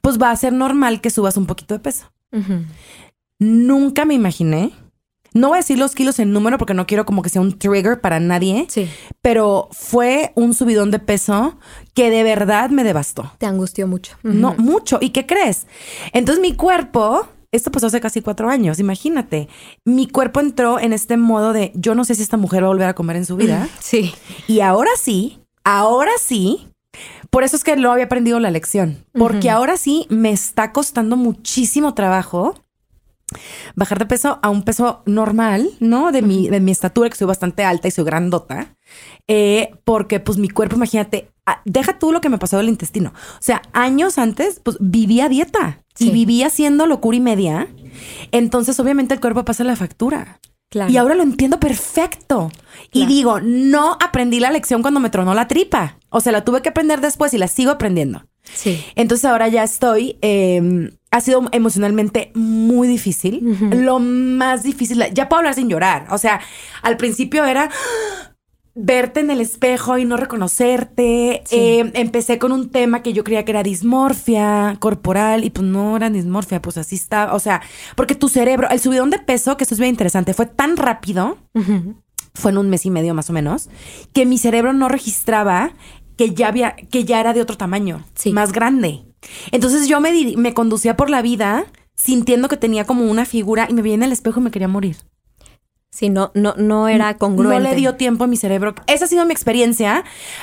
[0.00, 2.10] pues va a ser normal que subas un poquito de peso.
[2.32, 2.64] Ujú.
[3.44, 4.72] Nunca me imaginé.
[5.34, 7.58] No voy a decir los kilos en número porque no quiero como que sea un
[7.58, 8.88] trigger para nadie, Sí.
[9.20, 11.58] pero fue un subidón de peso
[11.92, 13.32] que de verdad me devastó.
[13.38, 14.16] Te angustió mucho.
[14.22, 14.98] No, mucho.
[15.00, 15.66] ¿Y qué crees?
[16.12, 19.48] Entonces mi cuerpo, esto pasó hace casi cuatro años, imagínate.
[19.84, 22.70] Mi cuerpo entró en este modo de yo no sé si esta mujer va a
[22.70, 23.68] volver a comer en su vida.
[23.80, 24.14] Sí.
[24.46, 26.68] Y ahora sí, ahora sí.
[27.30, 29.04] Por eso es que no había aprendido la lección.
[29.12, 32.54] Porque ahora sí me está costando muchísimo trabajo
[33.74, 36.12] bajar de peso a un peso normal, ¿no?
[36.12, 38.76] De mi, de mi estatura, que soy bastante alta y soy grandota.
[39.28, 43.10] Eh, porque pues mi cuerpo, imagínate, ah, deja tú lo que me pasó del intestino.
[43.14, 46.08] O sea, años antes, pues vivía dieta Sí.
[46.08, 47.68] y vivía haciendo locura y media.
[48.32, 50.40] Entonces, obviamente, el cuerpo pasa la factura.
[50.70, 50.90] Claro.
[50.90, 52.50] Y ahora lo entiendo perfecto.
[52.92, 55.98] Y digo, no aprendí la lección cuando me tronó la tripa.
[56.08, 58.24] O sea, la tuve que aprender después y la sigo aprendiendo.
[58.52, 58.84] Sí.
[58.94, 63.56] Entonces ahora ya estoy, eh, ha sido emocionalmente muy difícil.
[63.70, 66.06] Lo más difícil, ya puedo hablar sin llorar.
[66.10, 66.40] O sea,
[66.82, 67.70] al principio era
[68.74, 71.42] verte en el espejo y no reconocerte.
[71.46, 71.56] Sí.
[71.56, 75.96] Eh, empecé con un tema que yo creía que era dismorfia corporal y pues no
[75.96, 77.32] era dismorfia, pues así está.
[77.32, 77.62] O sea,
[77.96, 81.38] porque tu cerebro, el subidón de peso, que esto es bien interesante, fue tan rápido
[82.34, 83.68] fue en un mes y medio más o menos,
[84.12, 85.72] que mi cerebro no registraba
[86.16, 88.32] que ya había, que ya era de otro tamaño, Sí.
[88.32, 89.04] más grande.
[89.52, 91.64] Entonces yo me, me conducía por la vida
[91.96, 94.68] sintiendo que tenía como una figura y me veía en el espejo y me quería
[94.68, 94.96] morir.
[95.90, 97.62] Sí, no, no, no era congruente.
[97.62, 98.74] No le dio tiempo a mi cerebro.
[98.88, 100.02] Esa ha sido mi experiencia.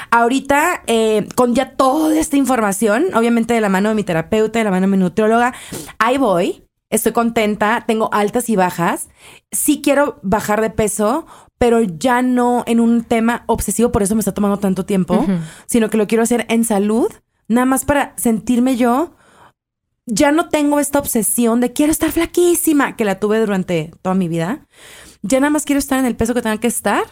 [0.09, 4.63] Ahorita, eh, con ya toda esta información, obviamente de la mano de mi terapeuta, de
[4.65, 5.53] la mano de mi nutrióloga,
[5.99, 6.63] ahí voy.
[6.89, 9.09] Estoy contenta, tengo altas y bajas.
[9.51, 11.25] Sí quiero bajar de peso,
[11.61, 15.27] pero ya no en un tema obsesivo, por eso me está tomando tanto tiempo,
[15.67, 17.11] sino que lo quiero hacer en salud,
[17.47, 19.13] nada más para sentirme yo.
[20.07, 24.27] Ya no tengo esta obsesión de quiero estar flaquísima, que la tuve durante toda mi
[24.27, 24.65] vida.
[25.21, 27.03] Ya nada más quiero estar en el peso que tenga que estar.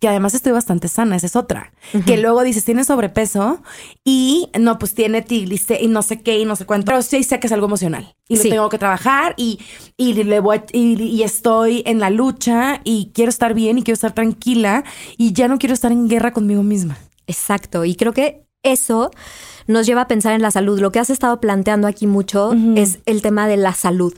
[0.00, 1.72] Que además estoy bastante sana, esa es otra.
[2.06, 3.62] Que luego dices, tiene sobrepeso
[4.04, 6.86] y no, pues tiene tiglice y no sé qué y no sé cuánto.
[6.86, 9.58] Pero sí sé que es algo emocional y lo tengo que trabajar y,
[9.96, 14.14] y, le voy, y, estoy en la lucha y quiero estar bien y quiero estar
[14.14, 14.84] tranquila
[15.16, 16.96] y ya no quiero estar en guerra conmigo misma.
[17.26, 17.84] Exacto.
[17.84, 19.10] Y creo que eso
[19.66, 20.80] nos lleva a pensar en la salud.
[20.80, 24.14] Lo que has estado planteando aquí mucho es el tema de la salud.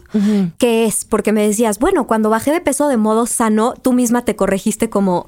[0.58, 1.06] ¿Qué es?
[1.06, 4.90] Porque me decías, bueno, cuando bajé de peso de modo sano, tú misma te corregiste
[4.90, 5.26] como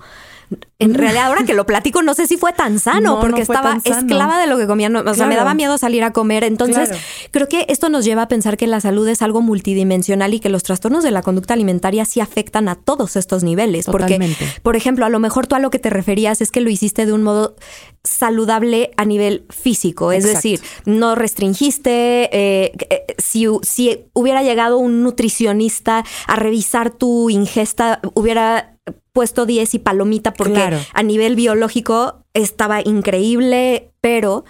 [0.78, 4.40] en realidad, ahora que lo platico, no sé si fue tan sano, porque estaba esclava
[4.40, 4.88] de lo que comía.
[4.88, 6.44] o sea, me daba miedo salir a comer.
[6.44, 6.90] Entonces,
[7.30, 10.48] creo que esto nos lleva a pensar que la salud es algo multidimensional y que
[10.48, 13.86] los trastornos de la conducta alimentaria sí afectan a todos estos niveles.
[13.86, 16.70] Porque, por ejemplo, a lo mejor tú a lo que te referías es que lo
[16.70, 17.56] hiciste de un modo
[18.04, 20.12] saludable a nivel físico.
[20.12, 22.28] Es decir, no restringiste.
[22.32, 28.71] Eh, eh, si, si hubiera llegado un nutricionista a revisar tu ingesta, hubiera
[29.12, 34.44] puesto 10 y palomita porque a nivel biológico estaba increíble, pero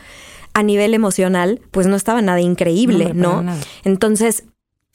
[0.55, 3.45] a nivel emocional, pues no estaba nada increíble, ¿no?
[3.85, 4.45] Entonces,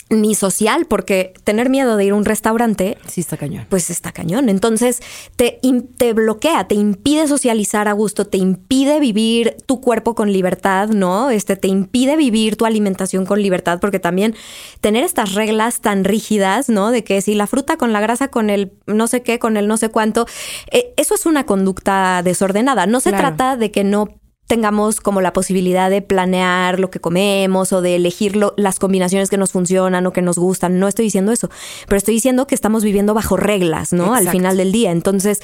[0.10, 2.98] ni social, porque tener miedo de ir a un restaurante.
[3.08, 3.66] Sí, está cañón.
[3.70, 4.48] Pues está cañón.
[4.50, 5.02] Entonces
[5.36, 5.60] te,
[5.98, 11.30] te bloquea, te impide socializar a gusto, te impide vivir tu cuerpo con libertad, ¿no?
[11.30, 14.36] Este te impide vivir tu alimentación con libertad, porque también
[14.80, 16.92] tener estas reglas tan rígidas, ¿no?
[16.92, 19.68] De que si la fruta con la grasa, con el no sé qué, con el
[19.68, 20.26] no sé cuánto,
[20.72, 22.86] eh, eso es una conducta desordenada.
[22.86, 24.08] No se trata de que no
[24.48, 29.38] tengamos como la posibilidad de planear lo que comemos o de elegir las combinaciones que
[29.38, 30.80] nos funcionan o que nos gustan.
[30.80, 31.50] No estoy diciendo eso,
[31.88, 34.16] pero estoy diciendo que estamos viviendo bajo reglas, ¿no?
[34.16, 34.92] Al final del día.
[34.92, 35.42] Entonces,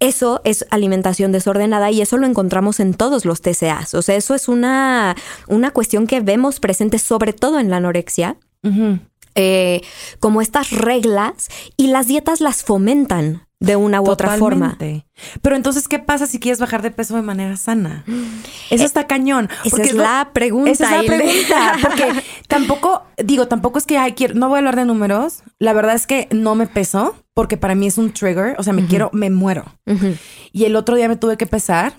[0.00, 3.94] eso es alimentación desordenada y eso lo encontramos en todos los TCAs.
[3.94, 8.36] O sea, eso es una, una cuestión que vemos presente sobre todo en la anorexia.
[9.36, 9.80] Eh,
[10.18, 14.76] como estas reglas y las dietas las fomentan de una u otra forma.
[15.42, 18.04] Pero entonces, ¿qué pasa si quieres bajar de peso de manera sana?
[18.70, 19.48] Eso eh, está cañón.
[19.64, 20.70] Esa es la pregunta.
[20.70, 21.76] Esa es la pregunta.
[21.82, 25.42] Porque tampoco, digo, tampoco es que ay, quiero, no voy a hablar de números.
[25.58, 28.56] La verdad es que no me peso porque para mí es un trigger.
[28.58, 29.64] O sea, me quiero, me muero.
[30.52, 31.92] Y el otro día me tuve que pesar.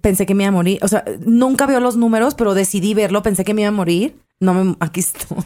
[0.00, 0.78] Pensé que me iba a morir.
[0.82, 3.22] O sea, nunca veo los números, pero decidí verlo.
[3.22, 4.16] Pensé que me iba a morir.
[4.40, 5.38] No me, aquí estoy.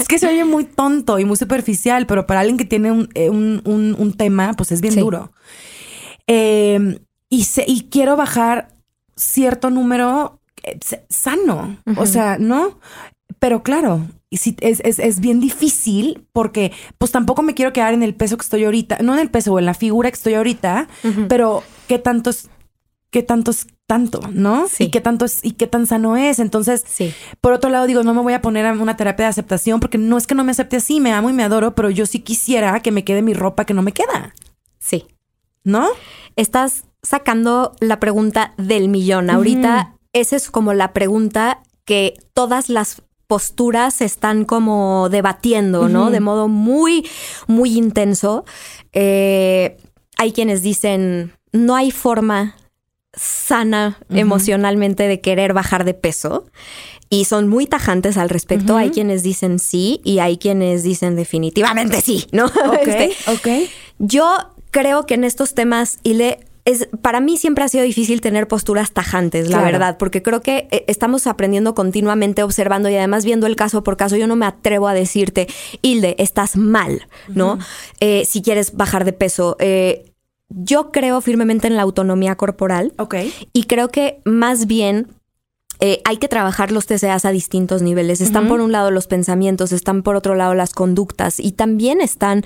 [0.00, 3.08] es que se oye muy tonto y muy superficial, pero para alguien que tiene un,
[3.14, 5.32] eh, tema, pues es bien duro.
[6.26, 6.98] Em,
[7.30, 8.76] y, y quiero bajar
[9.16, 12.78] cierto número eh, sano, o sea, ¿no?
[13.38, 18.02] Pero claro, y sí, es, es, bien difícil porque pues tampoco me quiero quedar en
[18.02, 20.34] el peso que estoy ahorita, no en el peso o en la figura que estoy
[20.34, 20.88] ahorita,
[21.28, 22.48] pero qué tantos,
[23.10, 24.66] qué tantos tanto, ¿no?
[24.68, 24.84] Sí.
[24.84, 26.38] Y qué tanto es y qué tan sano es.
[26.38, 27.14] Entonces, sí.
[27.40, 29.98] por otro lado, digo, no me voy a poner a una terapia de aceptación porque
[29.98, 32.20] no es que no me acepte así, me amo y me adoro, pero yo sí
[32.20, 34.34] quisiera que me quede mi ropa que no me queda.
[34.78, 35.06] Sí.
[35.64, 35.88] ¿No?
[36.36, 39.30] Estás sacando la pregunta del millón.
[39.30, 46.10] Ahorita, esa es como la pregunta que todas las posturas están como debatiendo, ¿no?
[46.10, 47.08] De modo muy,
[47.48, 48.44] muy intenso.
[48.92, 49.76] Eh,
[50.16, 52.54] hay quienes dicen, no hay forma
[53.16, 56.46] sana emocionalmente de querer bajar de peso
[57.08, 58.76] y son muy tajantes al respecto.
[58.76, 62.46] Hay quienes dicen sí y hay quienes dicen definitivamente sí, ¿no?
[62.66, 64.36] Ok, este, Yo
[64.70, 68.48] creo que en estos temas, y le es, para mí siempre ha sido difícil tener
[68.48, 73.46] posturas tajantes, la verdad, porque creo que eh, estamos aprendiendo continuamente, observando y además viendo
[73.46, 74.16] el caso por caso.
[74.16, 75.46] Yo no me atrevo a decirte,
[75.80, 77.60] Hilde, estás mal, ¿no?
[78.00, 79.56] Eh, si quieres bajar de peso.
[79.60, 80.12] Eh,
[80.48, 82.92] yo creo firmemente en la autonomía corporal.
[82.98, 83.16] Ok.
[83.52, 85.08] Y creo que más bien
[85.80, 88.20] eh, hay que trabajar los TCAs a distintos niveles.
[88.20, 92.44] Están por un lado los pensamientos, están por otro lado las conductas y también están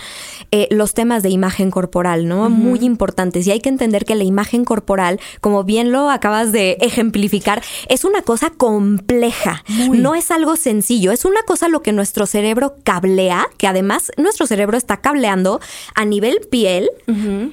[0.50, 2.50] eh, los temas de imagen corporal, ¿no?
[2.50, 3.46] Muy importantes.
[3.46, 8.04] Y hay que entender que la imagen corporal, como bien lo acabas de ejemplificar, es
[8.04, 9.64] una cosa compleja.
[9.92, 11.12] No es algo sencillo.
[11.12, 15.60] Es una cosa lo que nuestro cerebro cablea, que además nuestro cerebro está cableando
[15.94, 16.90] a nivel piel,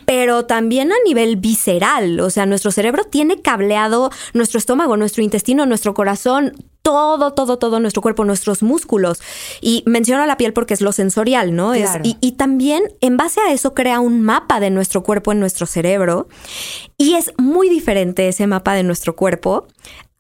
[0.06, 2.20] pero también a nivel visceral.
[2.20, 7.80] O sea, nuestro cerebro tiene cableado nuestro estómago, nuestro intestino, nuestro corazón, todo, todo, todo
[7.80, 9.22] nuestro cuerpo, nuestros músculos.
[9.62, 11.74] Y menciono la piel porque es lo sensorial, ¿no?
[11.76, 16.28] y, también en base a eso crea un mapa de nuestro cuerpo en nuestro cerebro.
[16.98, 19.68] Y es muy diferente ese mapa de nuestro cuerpo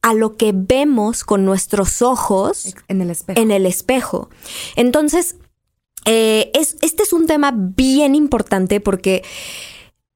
[0.01, 3.41] a lo que vemos con nuestros ojos en el espejo.
[3.41, 4.29] En el espejo.
[4.75, 5.37] Entonces,
[6.05, 9.23] eh, es, este es un tema bien importante porque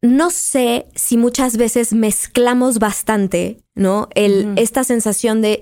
[0.01, 4.09] no sé si muchas veces mezclamos bastante, ¿no?
[4.15, 5.61] El, Esta sensación de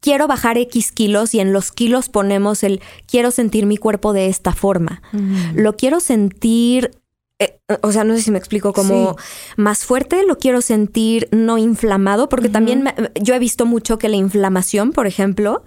[0.00, 4.28] quiero bajar X kilos y en los kilos ponemos el quiero sentir mi cuerpo de
[4.28, 5.02] esta forma.
[5.54, 6.92] Lo quiero sentir
[7.40, 9.16] eh, o sea, no sé si me explico, como
[9.56, 14.16] más fuerte, lo quiero sentir no inflamado, porque también yo he visto mucho que la
[14.16, 15.62] inflamación, por ejemplo,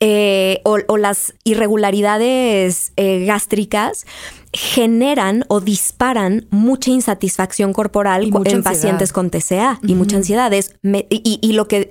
[0.00, 4.06] eh, o, las irregularidades eh, gástricas
[4.52, 10.52] generan o disparan mucha insatisfacción corporal en pacientes con TCA y mucha ansiedad.
[10.52, 11.90] y, lo que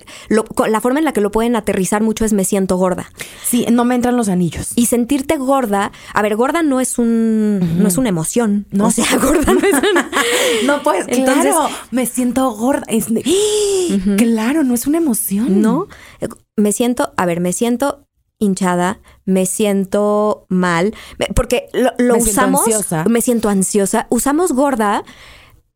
[0.67, 3.11] la forma en la que lo pueden aterrizar mucho es me siento gorda.
[3.43, 4.71] Sí, no me entran los anillos.
[4.75, 8.91] Y sentirte gorda, a ver, gorda no es un no es una emoción, no o
[8.91, 10.09] sea, gorda no es una
[10.65, 12.87] No pues, Entonces, claro, me siento gorda,
[14.17, 15.61] claro, no es una emoción.
[15.61, 15.87] No,
[16.57, 18.03] me siento, a ver, me siento
[18.39, 20.93] hinchada, me siento mal,
[21.35, 22.65] porque lo, usamos,
[23.07, 25.03] me siento ansiosa, usamos gorda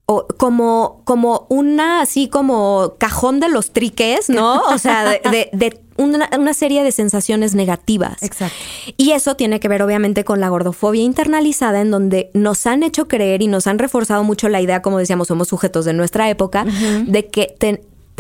[0.06, 4.62] o como, como una así como cajón de los triques, ¿no?
[4.64, 8.22] O sea, de, una, una, serie de sensaciones negativas.
[8.22, 8.56] Exacto.
[8.98, 13.08] Y eso tiene que ver obviamente con la gordofobia internalizada, en donde nos han hecho
[13.08, 16.66] creer y nos han reforzado mucho la idea, como decíamos, somos sujetos de nuestra época,
[17.06, 17.56] de que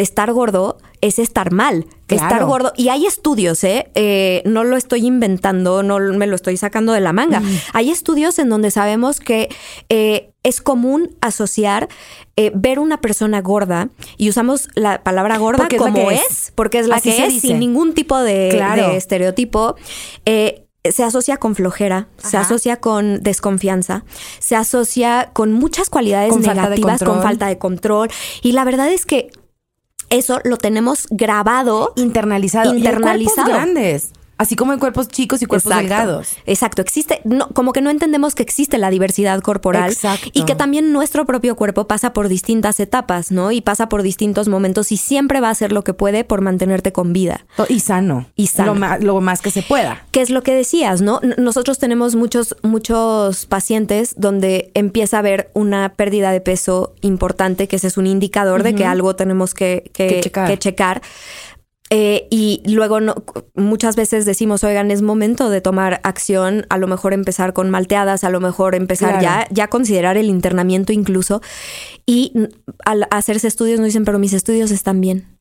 [0.01, 1.85] estar gordo es estar mal.
[2.07, 2.73] Estar gordo.
[2.75, 3.89] Y hay estudios, ¿eh?
[3.95, 4.43] ¿eh?
[4.45, 7.41] No lo estoy inventando, no me lo estoy sacando de la manga.
[7.73, 9.49] Hay estudios en donde sabemos que
[9.89, 11.87] eh, es común asociar
[12.35, 16.99] eh, ver una persona gorda y usamos la palabra gorda como es, porque es la
[16.99, 18.49] que es, sin ningún tipo de,
[18.95, 19.75] estereotipo
[20.83, 24.03] se asocia con flojera, se asocia con desconfianza,
[24.39, 28.09] se asocia con muchas cualidades negativas, con falta de control.
[28.41, 29.29] Y la verdad es que
[30.11, 31.93] eso lo tenemos grabado.
[31.95, 32.75] Internalizado.
[32.75, 33.49] Internalizado.
[33.49, 34.11] Y grandes.
[34.41, 36.29] Así como en cuerpos chicos y cuerpos delgados.
[36.47, 36.81] Exacto.
[36.81, 39.95] Existe, no, como que no entendemos que existe la diversidad corporal.
[40.33, 43.51] Y que también nuestro propio cuerpo pasa por distintas etapas, ¿no?
[43.51, 46.91] Y pasa por distintos momentos y siempre va a hacer lo que puede por mantenerte
[46.91, 47.45] con vida.
[47.69, 48.25] Y sano.
[48.35, 48.73] Y sano.
[48.99, 50.07] Lo más, que se pueda.
[50.09, 51.21] Que es lo que decías, ¿no?
[51.37, 57.75] Nosotros tenemos muchos, muchos pacientes donde empieza a haber una pérdida de peso importante, que
[57.75, 61.03] ese es un indicador de que algo tenemos que, que checar
[61.93, 63.15] eh, y luego no,
[63.53, 68.23] muchas veces decimos, oigan, es momento de tomar acción, a lo mejor empezar con malteadas,
[68.23, 71.41] a lo mejor empezar ya, ya considerar el internamiento incluso.
[72.05, 72.31] Y
[72.85, 75.37] al hacerse estudios nos dicen, pero mis estudios están bien.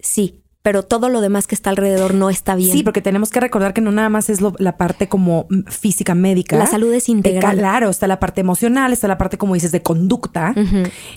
[0.00, 2.72] Sí, pero todo lo demás que está alrededor no está bien.
[2.72, 6.56] Sí, porque tenemos que recordar que no nada más es la parte como física médica.
[6.56, 7.56] La salud es integral.
[7.56, 10.54] claro, está la parte emocional, está la parte, como dices, de conducta,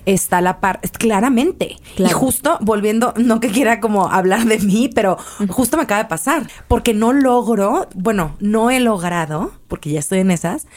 [0.06, 1.76] está la parte, claramente.
[1.98, 5.18] Y justo volviendo, no que quiera como hablar de mí, pero
[5.50, 10.20] justo me acaba de pasar, porque no logro, bueno, no he logrado, porque ya estoy
[10.20, 10.68] en esas,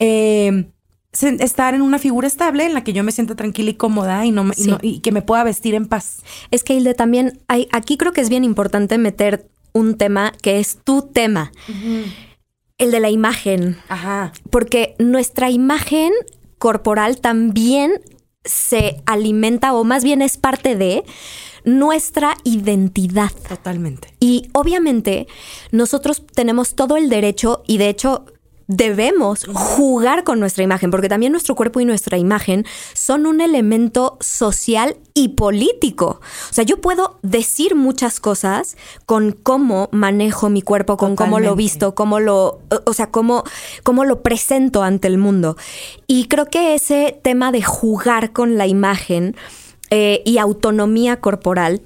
[0.00, 0.70] eh,
[1.12, 4.30] estar en una figura estable en la que yo me sienta tranquila y cómoda y,
[4.30, 4.50] no,
[4.82, 6.22] y, que me pueda vestir en paz.
[6.50, 10.58] Es que Hilde también hay, aquí creo que es bien importante meter un tema que
[10.58, 11.52] es tu tema.
[12.78, 13.78] El de la imagen.
[13.88, 14.32] Ajá.
[14.50, 16.12] Porque nuestra imagen
[16.58, 18.00] corporal también
[18.44, 21.04] se alimenta o más bien es parte de
[21.64, 23.30] nuestra identidad.
[23.48, 24.14] Totalmente.
[24.20, 25.26] Y obviamente
[25.70, 28.26] nosotros tenemos todo el derecho y de hecho
[28.68, 34.18] debemos jugar con nuestra imagen, porque también nuestro cuerpo y nuestra imagen son un elemento
[34.20, 36.20] social y político.
[36.50, 38.76] O sea, yo puedo decir muchas cosas
[39.06, 43.42] con cómo manejo mi cuerpo, con cómo lo visto, cómo lo, o sea, cómo,
[43.82, 45.56] cómo lo presento ante el mundo.
[46.06, 49.34] Y creo que ese tema de jugar con la imagen
[49.90, 51.80] eh, y autonomía corporal,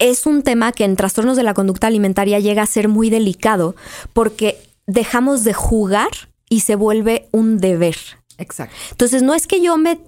[0.00, 3.76] es un tema que en trastornos de la conducta alimentaria llega a ser muy delicado
[4.12, 6.10] porque dejamos de jugar
[6.48, 7.96] y se vuelve un deber.
[8.38, 8.74] Exacto.
[8.90, 10.00] Entonces, no es que yo me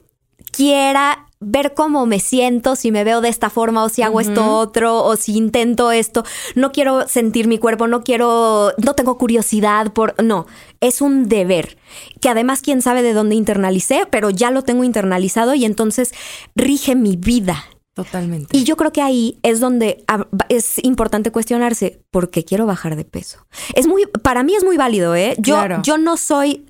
[0.53, 4.57] quiera ver cómo me siento, si me veo de esta forma o si hago esto
[4.57, 6.25] otro o si intento esto.
[6.55, 10.47] No quiero sentir mi cuerpo, no quiero, no tengo curiosidad por, no,
[10.81, 11.77] es un deber
[12.21, 16.13] que además quién sabe de dónde internalicé, pero ya lo tengo internalizado y entonces
[16.55, 17.65] rige mi vida.
[17.97, 18.55] Totalmente.
[18.55, 20.05] Y yo creo que ahí es donde
[20.51, 23.47] es importante cuestionarse por qué quiero bajar de peso.
[23.73, 25.35] Es muy, para mí es muy válido, ¿eh?
[25.39, 26.67] Yo, yo no soy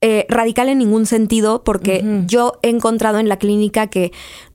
[0.00, 4.10] eh, radical en ningún sentido porque yo he encontrado en la clínica que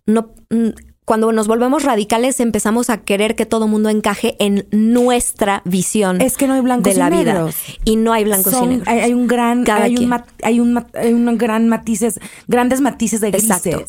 [0.05, 0.71] no, mm,
[1.05, 6.19] cuando nos volvemos radicales empezamos a querer que todo mundo encaje en nuestra visión.
[6.19, 7.49] Es que no hay blancos de la vida
[7.85, 8.87] y no hay blancos y negros.
[8.89, 12.19] Hay, un gran, hay un, hay un, hay un gran matices,
[12.49, 13.65] grandes matices de grises.
[13.65, 13.85] Exacto.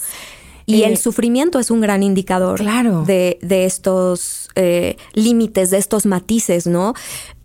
[0.70, 6.66] Y el eh, sufrimiento es un gran indicador de, estos eh, límites, de estos matices,
[6.66, 6.94] ¿no?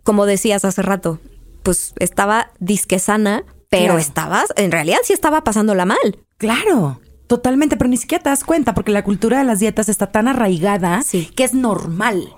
[0.03, 1.19] Como decías hace rato,
[1.63, 6.19] pues estaba disque sana, pero estabas, en realidad sí estaba pasándola mal.
[6.38, 7.01] Claro.
[7.28, 10.28] Totalmente, pero ni siquiera te das cuenta porque la cultura de las dietas está tan
[10.28, 11.01] arraigada
[11.36, 12.30] que es normal.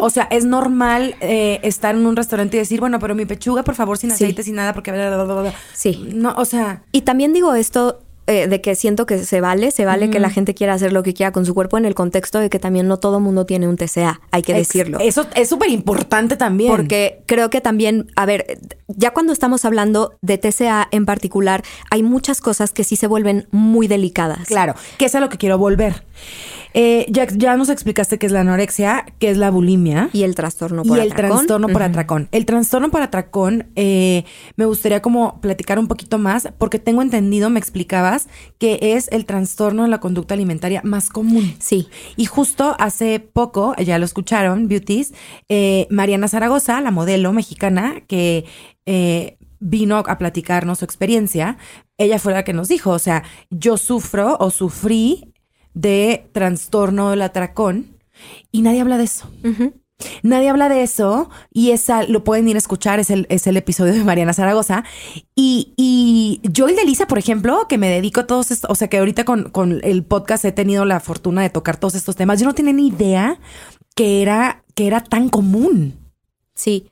[0.00, 3.62] O sea, es normal eh, estar en un restaurante y decir, bueno, pero mi pechuga,
[3.62, 4.24] por favor, sin Sí.
[4.24, 4.92] aceite, sin nada, porque...
[5.74, 6.08] Sí.
[6.14, 6.82] No, o sea...
[6.90, 10.30] Y también digo esto eh, de que siento que se vale, se vale que la
[10.30, 12.86] gente quiera hacer lo que quiera con su cuerpo en el contexto de que también
[12.86, 14.98] no todo mundo tiene un TCA, hay que ex- decirlo.
[15.00, 16.70] Eso es súper importante también.
[16.70, 22.02] Porque creo que también, a ver, ya cuando estamos hablando de TCA en particular, hay
[22.04, 24.46] muchas cosas que sí se vuelven muy delicadas.
[24.46, 26.04] Claro, que es a lo que quiero volver.
[26.74, 30.10] Eh, ya, ya nos explicaste qué es la anorexia, qué es la bulimia.
[30.12, 31.36] Y el trastorno y por el atracón.
[31.38, 32.28] trastorno por atracón.
[32.32, 34.24] El trastorno por atracón, eh,
[34.56, 39.24] me gustaría como platicar un poquito más, porque tengo entendido, me explicabas, que es el
[39.24, 41.54] trastorno de la conducta alimentaria más común.
[41.58, 41.88] Sí.
[42.16, 45.14] Y justo hace poco, ya lo escucharon, Beauties,
[45.48, 48.44] eh, Mariana Zaragoza, la modelo mexicana, que
[48.86, 51.58] eh, vino a platicarnos su experiencia,
[51.96, 55.34] ella fue la que nos dijo, o sea, yo sufro o sufrí
[55.80, 57.86] de trastorno del atracón
[58.50, 59.30] y nadie habla de eso.
[60.22, 63.56] Nadie habla de eso y esa lo pueden ir a escuchar, es el, es el
[63.56, 64.84] episodio de Mariana Zaragoza.
[65.36, 68.88] Y, y yo y Delisa, por ejemplo, que me dedico a todos estos, o sea
[68.88, 72.40] que ahorita con, con el podcast he tenido la fortuna de tocar todos estos temas.
[72.40, 73.38] Yo no tenía ni idea
[73.94, 75.96] que era, que era tan común.
[76.54, 76.90] Sí.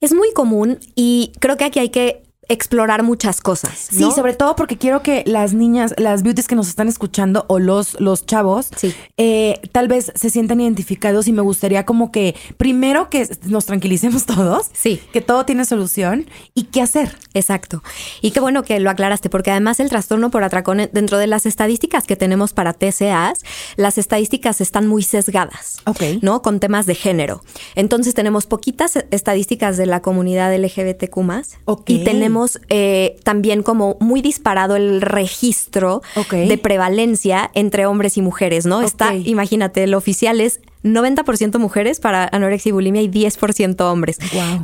[0.00, 3.78] Es muy común y creo que aquí hay que explorar muchas cosas.
[3.90, 7.58] Sí, sobre todo porque quiero que las niñas, las beauties que nos están escuchando o
[7.58, 8.92] los, los chavos, Sí.
[9.16, 14.26] eh, tal vez se sientan identificados y me gustaría como que primero que nos tranquilicemos
[14.26, 15.00] todos, Sí.
[15.12, 17.16] que todo tiene solución y qué hacer.
[17.34, 17.82] Exacto.
[18.20, 21.28] Y qué bueno que lo aclaraste, porque además el trastorno por atracón, eh, dentro de
[21.28, 23.38] las estadísticas que tenemos para TCAs,
[23.76, 26.02] las estadísticas están muy sesgadas, Ok.
[26.22, 26.42] ¿no?
[26.42, 27.42] Con temas de género.
[27.76, 31.18] Entonces tenemos poquitas estadísticas de la comunidad LGBTQ
[31.66, 31.82] Ok.
[31.90, 38.66] y tenemos eh, también como muy disparado el registro de prevalencia entre hombres y mujeres,
[38.66, 38.82] ¿no?
[38.82, 44.18] Está, imagínate, el oficial es 90% mujeres para anorexia y bulimia y 10% hombres.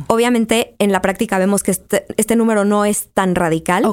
[0.07, 3.85] Obviamente, en la práctica vemos que este, este número no es tan radical,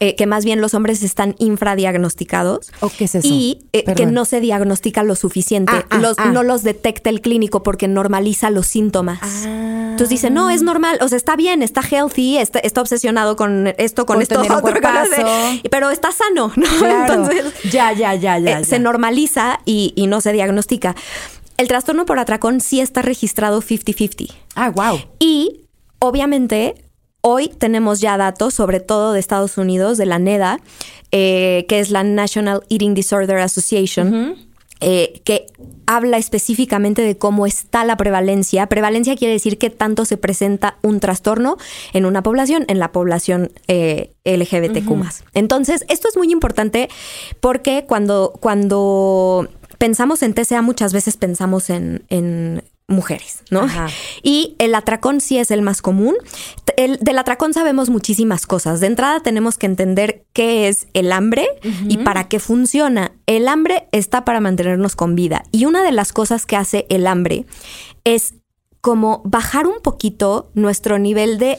[0.00, 2.72] eh, que más bien los hombres están infradiagnosticados.
[2.80, 3.28] ¿O qué es eso?
[3.28, 6.30] Y eh, que no se diagnostica lo suficiente, Ah, ah, los, ah.
[6.30, 9.20] no los detecta el clínico porque normaliza los síntomas.
[9.44, 13.68] Entonces dice, no, es normal, o sea, está bien, está healthy, está, está obsesionado con
[13.78, 14.74] esto, con Con esto, otro,
[15.70, 16.66] pero está sano, ¿no?
[16.78, 17.14] Claro.
[17.14, 18.58] Entonces, ya, ya, ya, ya.
[18.58, 18.64] eh, ya.
[18.64, 20.94] se normaliza y, y no se diagnostica.
[21.62, 24.34] El trastorno por atracón sí está registrado 50-50.
[24.56, 24.98] Ah, wow.
[25.20, 25.60] Y
[26.00, 26.74] obviamente
[27.20, 30.58] hoy tenemos ya datos, sobre todo de Estados Unidos, de la NEDA,
[31.12, 34.50] eh, que es la National Eating Disorder Association.
[34.84, 35.46] eh, que
[35.86, 38.66] habla específicamente de cómo está la prevalencia.
[38.66, 41.56] Prevalencia quiere decir que tanto se presenta un trastorno
[41.92, 44.90] en una población, en la población eh, LGBTQ.
[45.34, 46.88] Entonces, esto es muy importante
[47.38, 49.48] porque cuando, cuando
[49.82, 53.62] pensamos en TCA muchas veces pensamos en, en mujeres, ¿no?
[53.62, 53.88] Ajá.
[54.22, 56.14] Y el atracón sí es el más común.
[56.76, 58.78] El, del atracón sabemos muchísimas cosas.
[58.78, 61.48] De entrada tenemos que entender qué es el hambre
[61.88, 63.10] y para qué funciona.
[63.26, 65.42] El hambre está para mantenernos con vida.
[65.50, 67.44] Y una de las cosas que hace el hambre
[68.04, 68.34] es
[68.80, 71.58] como bajar un poquito nuestro nivel de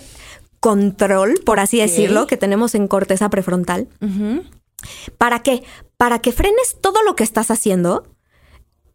[0.61, 3.89] control, por así decirlo, que tenemos en corteza prefrontal.
[5.17, 5.63] ¿Para qué?
[5.97, 8.12] Para que frenes todo lo que estás haciendo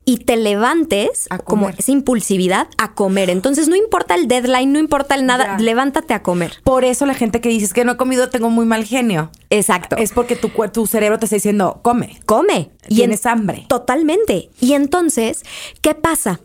[0.09, 3.29] y te levantes A como esa impulsividad a comer.
[3.29, 5.63] Entonces no importa el deadline, no importa el nada, Ya.
[5.63, 6.55] levántate a comer.
[6.65, 9.31] Por eso la gente que dice "Es que no he comido, tengo muy mal genio.
[9.51, 9.97] Exacto.
[9.97, 12.19] Es porque tu, tu cerebro te está diciendo, come.
[12.25, 12.71] come.
[12.89, 13.67] Tienes hambre.
[13.69, 14.49] Totalmente.
[14.61, 15.43] Y entonces,
[15.83, 16.41] ¿qué pasa?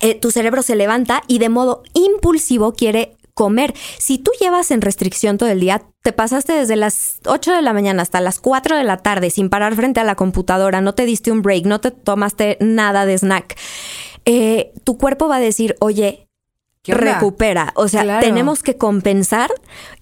[0.00, 3.72] Eh, tu cerebro se levanta y de modo impulsivo quiere comer.
[3.98, 7.72] Si tú llevas en restricción todo el día, te pasaste desde las 8 de la
[7.72, 11.04] mañana hasta las 4 de la tarde sin parar frente a la computadora, no te
[11.06, 13.56] diste un break, no te tomaste nada de snack,
[14.24, 16.26] eh, tu cuerpo va a decir, oye,
[16.84, 17.72] recupera.
[17.76, 18.26] O sea, Claro.
[18.26, 19.52] tenemos que compensar,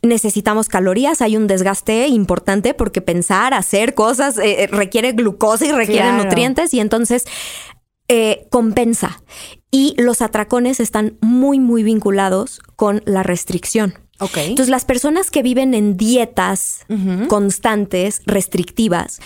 [0.00, 5.72] necesitamos calorías, hay un desgaste importante porque pensar, hacer cosas eh, eh, requiere glucosa y
[5.72, 6.24] requiere Claro.
[6.24, 7.24] nutrientes y entonces
[8.08, 9.20] eh, compensa.
[9.70, 13.94] Y los atracones están muy, muy vinculados con la restricción.
[14.20, 14.38] Ok.
[14.38, 16.86] Entonces, las personas que viven en dietas
[17.28, 19.20] constantes, restrictivas,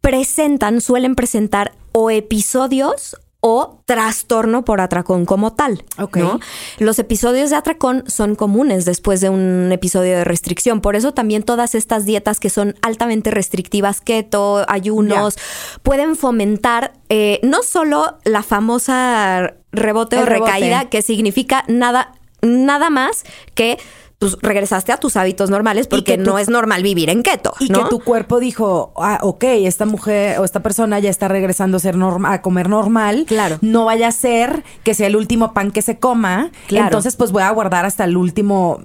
[0.00, 3.16] presentan, suelen presentar o episodios
[3.46, 5.84] o trastorno por atracón como tal.
[5.98, 6.16] Ok.
[6.16, 6.40] ¿no?
[6.78, 10.80] Los episodios de atracón son comunes después de un episodio de restricción.
[10.80, 15.36] Por eso también todas estas dietas que son altamente restrictivas, keto, ayunos,
[15.82, 20.52] pueden fomentar eh, no solo la famosa rebote El o rebote.
[20.52, 22.12] recaída, que significa nada,
[22.42, 23.78] nada más que
[24.24, 27.52] pues regresaste a tus hábitos normales porque no es normal vivir en keto.
[27.60, 31.76] Y que tu cuerpo dijo, ah, ok, esta mujer o esta persona ya está regresando
[31.76, 33.26] a ser a comer normal.
[33.28, 33.58] Claro.
[33.60, 36.50] No vaya a ser que sea el último pan que se coma.
[36.68, 36.86] Claro.
[36.86, 38.80] Entonces, pues voy a guardar hasta el último,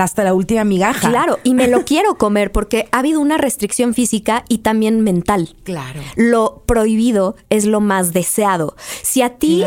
[0.00, 1.10] hasta la última migaja.
[1.10, 5.54] Claro, y me lo quiero comer porque ha habido una restricción física y también mental.
[5.64, 6.00] Claro.
[6.16, 8.74] Lo prohibido es lo más deseado.
[9.02, 9.64] Si a ti,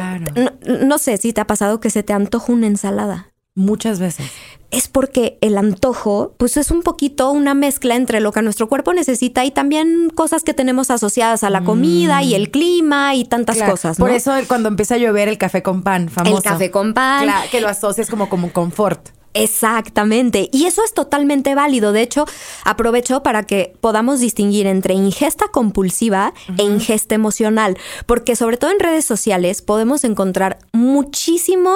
[0.65, 3.31] no sé si te ha pasado que se te antoja una ensalada.
[3.57, 4.29] Muchas veces
[4.71, 8.93] es porque el antojo, pues es un poquito una mezcla entre lo que nuestro cuerpo
[8.93, 13.61] necesita y también cosas que tenemos asociadas a la comida y el clima y tantas
[13.61, 13.97] cosas.
[13.97, 16.37] Por eso cuando empieza a llover el café con pan, famoso.
[16.37, 17.29] El café con pan.
[17.51, 19.09] que lo asocias como, como un confort.
[19.35, 20.49] Exactamente.
[20.53, 21.91] Y eso es totalmente válido.
[21.91, 22.25] De hecho,
[22.63, 28.79] aprovecho para que podamos distinguir entre ingesta compulsiva e ingesta emocional, porque sobre todo en
[28.79, 31.75] redes sociales podemos encontrar muchísimo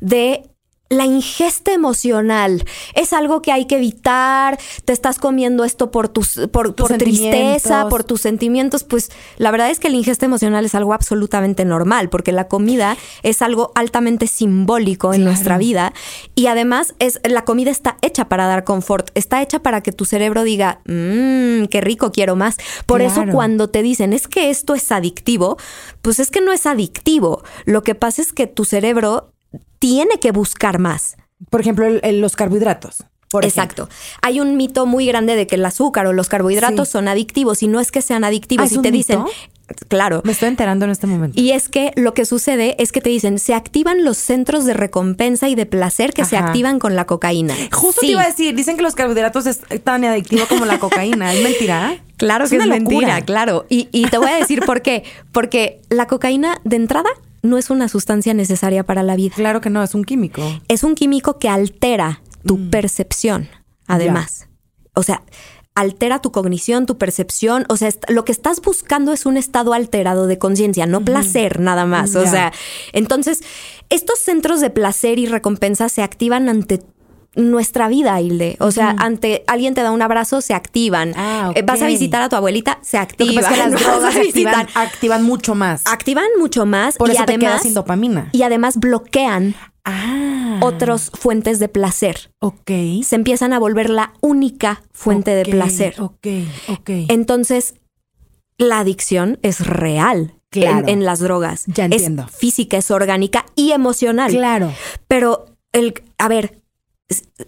[0.00, 0.42] de
[0.90, 2.64] la ingesta emocional
[2.94, 4.58] es algo que hay que evitar.
[4.84, 8.84] Te estás comiendo esto por tus, por, tristeza, por tus sentimientos.
[8.84, 12.96] Pues la verdad es que la ingesta emocional es algo absolutamente normal, porque la comida
[13.22, 15.92] es algo altamente simbólico en nuestra vida.
[16.34, 20.06] Y además es, la comida está hecha para dar confort, está hecha para que tu
[20.06, 22.56] cerebro diga, mmm, qué rico, quiero más.
[22.86, 25.58] Por eso cuando te dicen es que esto es adictivo,
[26.00, 27.42] pues es que no es adictivo.
[27.66, 29.32] Lo que pasa es que tu cerebro
[29.78, 31.16] tiene que buscar más.
[31.50, 33.04] Por ejemplo, los carbohidratos.
[33.42, 33.88] Exacto.
[34.22, 37.68] Hay un mito muy grande de que el azúcar o los carbohidratos son adictivos y
[37.68, 38.72] no es que sean adictivos.
[38.72, 39.20] ¿Ah, y te dicen,
[39.88, 40.22] claro.
[40.24, 41.38] Me estoy enterando en este momento.
[41.38, 44.72] Y es que lo que sucede es que te dicen, se activan los centros de
[44.72, 47.54] recompensa y de placer que se activan con la cocaína.
[47.70, 51.34] Justo te iba a decir, dicen que los carbohidratos es tan adictivo como la cocaína.
[51.34, 51.98] ¿Es mentira?
[52.16, 53.66] Claro que es, mentira, claro.
[53.68, 55.04] Y, y te voy a decir por qué.
[55.32, 57.10] Porque la cocaína, de entrada,
[57.42, 59.34] no es una sustancia necesaria para la vida.
[59.34, 60.42] Claro que no, es un químico.
[60.68, 62.70] Es un químico que altera tu mm.
[62.70, 63.48] percepción,
[63.86, 64.48] además.
[64.94, 65.22] O sea,
[65.74, 67.64] altera tu cognición, tu percepción.
[67.68, 71.86] O sea, lo que estás buscando es un estado alterado de conciencia, no placer nada
[71.86, 72.16] más.
[72.16, 72.52] O sea,
[72.92, 73.42] entonces,
[73.88, 76.82] estos centros de placer y recompensa se activan ante
[77.34, 78.56] nuestra vida, Hilde.
[78.58, 81.12] O sea, ante alguien te da un abrazo, se activan.
[81.16, 83.36] Ah, eh, vas a visitar a tu abuelita, se activan.
[83.36, 84.16] Lo que las drogas
[84.74, 85.82] activan, mucho más.
[85.84, 86.96] Activan mucho más.
[86.96, 88.28] Por y eso además, sin dopamina.
[88.32, 89.54] Y además bloquean
[89.84, 90.58] ah.
[90.62, 92.32] otras fuentes de placer.
[92.40, 92.70] Ok.
[93.02, 95.94] Se empiezan a volver la única fuente de placer.
[95.98, 96.26] Ok,
[96.68, 96.90] ok.
[97.08, 97.74] Entonces,
[98.56, 100.34] la adicción es real.
[100.52, 101.64] En, en, las drogas.
[101.66, 102.24] Ya entiendo.
[102.26, 104.30] Es física, es orgánica y emocional.
[104.30, 104.72] Claro.
[105.06, 106.57] Pero el, a ver,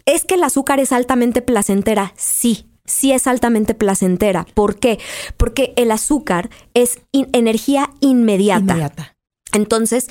[0.07, 2.13] ¿Es que el azúcar es altamente placentera?
[2.17, 4.47] Sí, sí es altamente placentera.
[4.55, 4.99] ¿Por qué?
[5.37, 8.73] Porque el azúcar es energía inmediata.
[8.73, 9.17] Inmediata.
[9.53, 10.09] Entonces,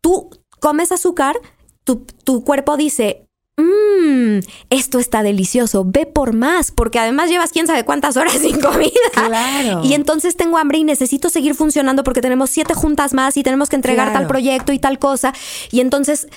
[0.00, 0.30] tú
[0.60, 1.36] comes azúcar,
[1.84, 3.26] tu, tu cuerpo dice,
[3.56, 4.38] mmm,
[4.70, 8.90] esto está delicioso, ve por más, porque además llevas quién sabe cuántas horas sin comida.
[9.12, 9.82] Claro.
[9.84, 13.68] Y entonces tengo hambre y necesito seguir funcionando porque tenemos siete juntas más y tenemos
[13.68, 15.32] que entregar tal proyecto y tal cosa.
[15.70, 16.28] Y entonces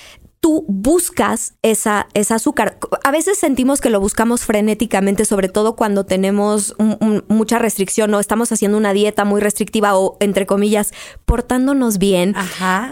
[0.46, 2.78] tú buscas esa, esa azúcar.
[3.04, 6.76] A veces sentimos que lo buscamos frenéticamente, sobre todo cuando tenemos
[7.28, 10.94] mucha restricción o estamos haciendo una dieta muy restrictiva o, entre comillas,
[11.26, 12.36] portándonos bien,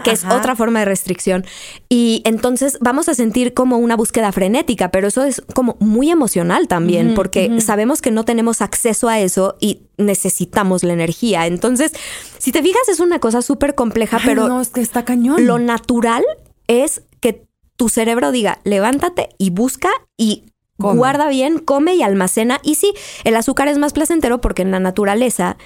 [0.02, 1.46] que es otra forma de restricción.
[1.88, 6.66] Y entonces vamos a sentir como una búsqueda frenética, pero eso es como muy emocional
[6.66, 11.46] también, porque sabemos que no tenemos acceso a eso y necesitamos la energía.
[11.46, 11.92] Entonces,
[12.38, 15.46] si te fijas, es una cosa súper compleja, pero no, es que está cañón.
[15.46, 16.24] Lo natural
[16.66, 17.02] es
[17.76, 20.44] tu cerebro diga, levántate y busca y
[20.78, 22.60] guarda bien, come y almacena.
[22.62, 22.92] Y sí,
[23.24, 25.56] el azúcar es más placentero porque en la naturaleza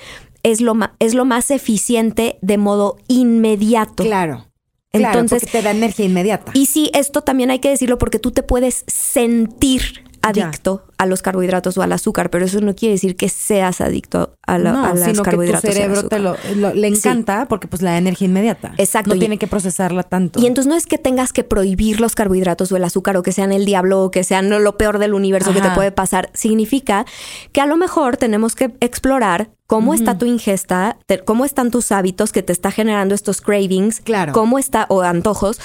[0.43, 4.05] es lo, es lo más eficiente de modo inmediato.
[4.05, 4.47] Claro.
[4.93, 6.53] Entonces, te da energía inmediata.
[6.55, 11.23] Y sí, esto también hay que decirlo porque tú te puedes sentir adicto a los
[11.23, 14.97] carbohidratos o al azúcar, pero eso no quiere decir que seas adicto a, la, no,
[14.97, 15.63] sino carbohidratos.
[15.63, 16.37] Que tu cerebro te lo,
[16.75, 18.75] le encanta porque pues la energía inmediata.
[18.79, 19.15] Exacto.
[19.15, 20.41] No tiene que procesarla tanto.
[20.41, 23.33] Y entonces no es que tengas que prohibir los carbohidratos o el azúcar o que
[23.33, 26.31] sean el diablo o que sean lo peor del universo que te puede pasar.
[26.35, 27.07] Significa
[27.53, 32.33] que a lo mejor tenemos que explorar cómo está tu ingesta, cómo están tus hábitos
[32.33, 34.33] que te está generando estos cravings, claro.
[34.33, 35.61] cómo está o antojos,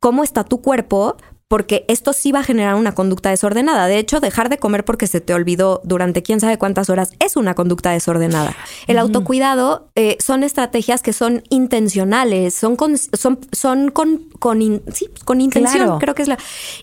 [0.00, 1.16] cómo está tu cuerpo
[1.48, 3.86] porque esto sí va a generar una conducta desordenada.
[3.86, 7.36] De hecho, dejar de comer porque se te olvidó durante quién sabe cuántas horas es
[7.36, 8.54] una conducta desordenada.
[8.86, 14.82] El autocuidado eh, son estrategias que son intencionales, son con, son, son con, con,
[15.24, 16.38] con intención, creo que es la...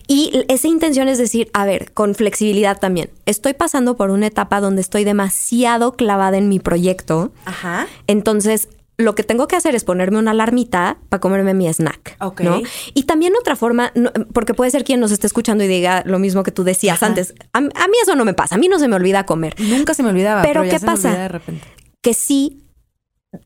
[0.08, 3.10] Y esa intención es decir, a ver, con flexibilidad también.
[3.24, 7.30] Estoy pasando por una etapa donde estoy demasiado clavada en mi proyecto.
[7.44, 7.86] Ajá.
[8.08, 8.68] Entonces,
[8.98, 12.16] lo que tengo que hacer es ponerme una alarmita para comerme mi snack.
[12.20, 12.40] Ok.
[12.40, 12.62] ¿no?
[12.94, 16.18] Y también otra forma, no- porque puede ser quien nos esté escuchando y diga lo
[16.18, 17.06] mismo que tú decías Ajá.
[17.06, 17.34] antes.
[17.52, 19.54] A, a mí eso no me pasa, a mí no se me olvida comer.
[19.60, 20.42] Nunca se me olvidaba.
[20.42, 21.08] Pero, Pero, ¿qué se me pasa?
[21.08, 21.66] olvida de repente.
[22.00, 22.62] Que sí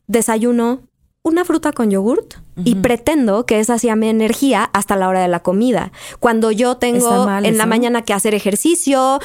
[0.07, 0.87] desayuno
[1.23, 5.27] una fruta con yogurt y pretendo que esa sea mi energía hasta la hora de
[5.27, 5.91] la comida.
[6.19, 9.19] Cuando yo tengo mal en la mañana que hacer ejercicio,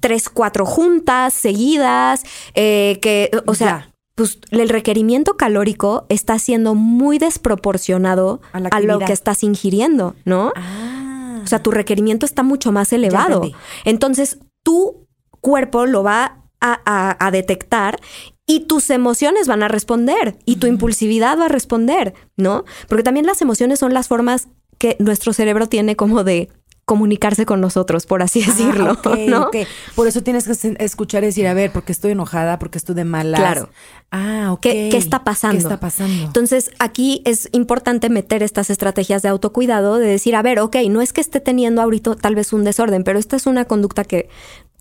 [0.00, 2.24] tres, cuatro juntas seguidas,
[2.54, 3.91] eh, que, o sea, Ya.
[4.22, 10.52] Pues el requerimiento calórico está siendo muy desproporcionado A lo que estás ingiriendo, ¿no?
[10.56, 11.40] Ah.
[11.42, 13.40] O sea, tu requerimiento está mucho más elevado.
[13.84, 15.06] Entonces, tu
[15.40, 17.98] cuerpo lo va a, a- a detectar
[18.46, 22.64] y tus emociones van a responder y tu impulsividad va a responder, ¿no?
[22.88, 24.48] Porque también las emociones son las formas
[24.78, 26.48] que nuestro cerebro tiene como de
[26.84, 29.50] comunicarse con nosotros, por así decirlo, Ah, ok, ¿no?
[29.94, 33.04] Por eso tienes que escuchar y decir, a ver, porque estoy enojada, porque estoy de
[33.04, 33.40] malas.
[33.40, 33.68] Claro.
[34.10, 34.60] Ah, ok.
[34.60, 35.56] ¿Qué, qué está pasando?
[35.56, 36.24] ¿Qué está pasando?
[36.24, 41.00] Entonces, aquí es importante meter estas estrategias de autocuidado, de decir, a ver, ok, no
[41.00, 44.28] es que esté teniendo ahorita tal vez un desorden, pero esta es una conducta que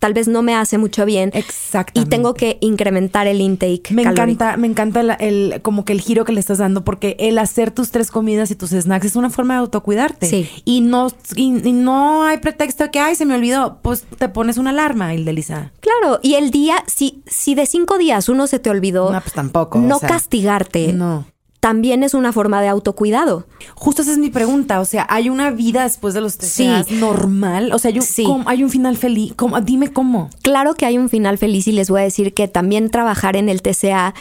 [0.01, 2.09] tal vez no me hace mucho bien y Exactamente.
[2.09, 3.91] tengo que incrementar el intake.
[3.91, 4.31] Me calórico.
[4.31, 7.69] encanta, me encanta el, como que el giro que le estás dando, porque el hacer
[7.69, 10.25] tus tres comidas y tus snacks es una forma de autocuidarte.
[10.25, 10.49] Sí.
[10.65, 13.77] Y no, y, y no hay pretexto de que, ay, se me olvidó.
[13.83, 15.71] Pues te pones una alarma, Ildelisa.
[15.81, 19.33] Claro, y el día, si, si de cinco días uno se te olvidó, No, pues
[19.33, 19.77] tampoco.
[19.77, 21.25] no o sea, castigarte, No.
[21.61, 23.45] También es una forma de autocuidado.
[23.75, 24.79] Justo esa es mi pregunta.
[24.81, 26.95] O sea, ¿hay una vida después de los TCAs Sí.
[26.95, 27.71] normal?
[27.71, 28.23] O sea, hay un, Sí.
[28.25, 29.33] ¿cómo- hay un final feliz.
[29.35, 29.61] ¿Cómo?
[29.61, 30.29] Dime cómo.
[30.41, 33.47] Claro que hay un final feliz y les voy a decir que también trabajar en
[33.47, 34.13] el TCA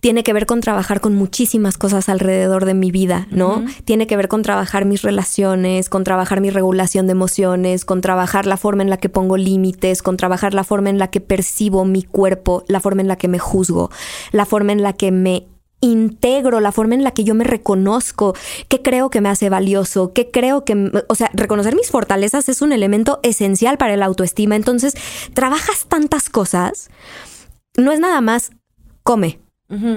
[0.00, 3.64] tiene que ver con trabajar con muchísimas cosas alrededor de mi vida, ¿no?
[3.84, 8.46] Tiene que ver con trabajar mis relaciones, con trabajar mi regulación de emociones, con trabajar
[8.46, 11.84] la forma en la que pongo límites, con trabajar la forma en la que percibo
[11.84, 13.90] mi cuerpo, la forma en la que me juzgo,
[14.32, 15.46] la forma en la que me
[15.82, 18.34] integro, la forma en la que yo me reconozco,
[18.68, 22.62] qué creo que me hace valioso, qué creo que, o sea, reconocer mis fortalezas es
[22.62, 24.56] un elemento esencial para el autoestima.
[24.56, 24.94] Entonces,
[25.34, 26.88] trabajas tantas cosas,
[27.76, 28.52] no es nada más
[29.02, 29.40] come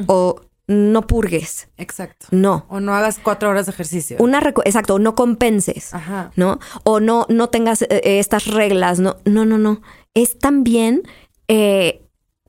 [0.08, 2.28] o no purgues, Exacto.
[2.32, 2.66] no.
[2.70, 4.18] O no hagas cuatro horas de ejercicio.
[4.20, 6.32] Una exacto, no compenses, Ajá.
[6.36, 6.60] ¿no?
[6.84, 9.82] O no, no tengas eh, eh, estas reglas, no, no, no, no.
[10.14, 11.04] Es también
[11.48, 12.05] eh,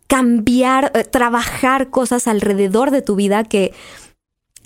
[0.06, 3.72] cambiar, eh, trabajar cosas alrededor de tu vida que,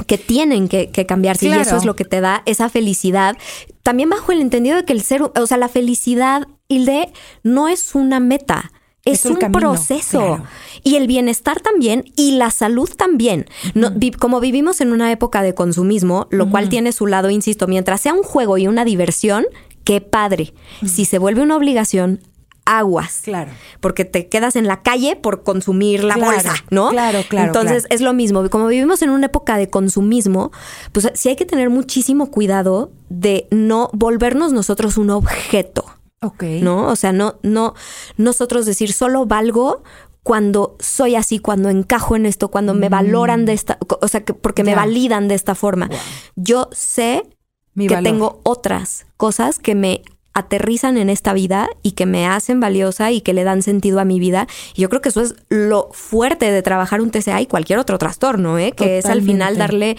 [0.07, 1.49] que tienen que, que cambiarse.
[1.49, 3.37] Y eso es lo que te da esa felicidad.
[3.83, 7.13] También bajo el entendido de que el ser, o sea, la felicidad, Hilde,
[7.43, 8.73] no es una meta.
[9.07, 10.19] Es, un camino, proceso.
[10.19, 10.45] claro.
[10.85, 13.47] Y el bienestar también y la salud también.
[13.75, 17.67] No, vi- como vivimos en una época de consumismo, lo cual tiene su lado, insisto,
[17.67, 19.47] mientras sea un juego y una diversión,
[19.85, 20.53] qué padre.
[20.87, 22.21] Si se vuelve una obligación,
[22.79, 23.21] aguas.
[23.25, 23.51] Claro.
[23.81, 26.91] Porque te quedas en la calle por consumir la Claro, bolsa, ¿no?
[26.91, 27.95] claro, claro, Entonces claro.
[27.95, 28.49] es lo mismo.
[28.51, 30.53] Como vivimos en una época de consumismo,
[30.93, 35.85] pues sí hay que tener muchísimo cuidado de no volvernos nosotros un objeto.
[36.23, 36.43] Ok.
[36.63, 36.87] ¿no?
[36.89, 37.75] O sea, no, no,
[38.19, 39.83] nosotros decir solo valgo
[40.23, 44.35] cuando soy así, cuando encajo en esto, cuando me valoran de esta, o sea, que
[44.35, 44.77] porque me Mm.
[44.77, 45.89] Validan de esta forma.
[46.37, 47.23] Yo sé
[47.75, 48.05] Mi que valor.
[48.13, 50.03] tengo otras cosas que me
[50.33, 54.05] aterrizan en esta vida y que me hacen valiosa y que le dan sentido a
[54.05, 54.47] mi vida.
[54.75, 57.99] Y yo creo que eso es lo fuerte de trabajar un TCA y cualquier otro
[57.99, 58.73] trastorno, ¿eh?
[58.73, 59.97] Que es al final darle,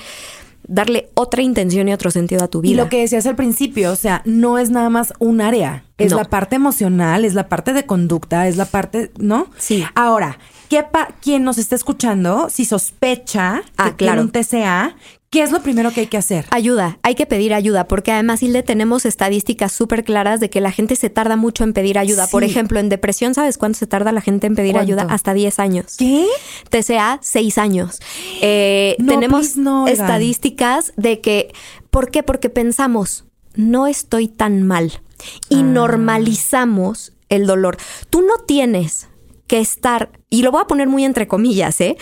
[0.67, 2.71] darle otra intención y otro sentido a tu vida.
[2.71, 6.11] Y lo que decías al principio, o sea, no es nada más un área, es
[6.11, 6.17] No.
[6.17, 9.47] la parte emocional, es la parte de conducta, es la parte, ¿no?
[9.57, 9.83] Sí.
[9.95, 10.37] Ahora,
[10.69, 14.21] ¿qué pa- quien nos está escuchando, si sospecha Ah, que tiene claro.
[14.21, 14.95] un TCA,
[15.31, 16.45] ¿qué es lo primero que hay que hacer?
[16.51, 20.71] Ayuda, hay que pedir ayuda, porque además, Hilde, tenemos estadísticas súper claras de que la
[20.71, 22.27] gente se tarda mucho en pedir ayuda.
[22.27, 24.91] Por ejemplo, en depresión, ¿sabes cuánto se tarda la gente en pedir ¿Cuánto?
[24.93, 25.07] ayuda?
[25.09, 25.95] Hasta 10 años.
[25.97, 26.27] ¿Qué?
[26.69, 27.99] TCA, 6 años.
[28.41, 31.53] Eh, No, tenemos no, estadísticas de que,
[31.89, 32.23] ¿por qué?
[32.23, 33.23] Porque pensamos,
[33.55, 35.01] no estoy tan mal.
[35.49, 35.63] Y Ah.
[35.63, 37.77] normalizamos el dolor.
[38.09, 39.07] Tú no tienes
[39.47, 41.95] que estar, y lo voy a poner muy entre comillas, ¿eh?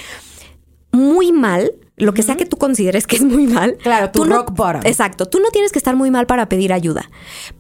[0.92, 3.78] Muy mal, lo que sea que tú consideres que es muy mal.
[3.78, 4.82] Claro, tu tú no- rock bottom.
[4.86, 7.10] Exacto, tú no tienes que estar muy mal para pedir ayuda.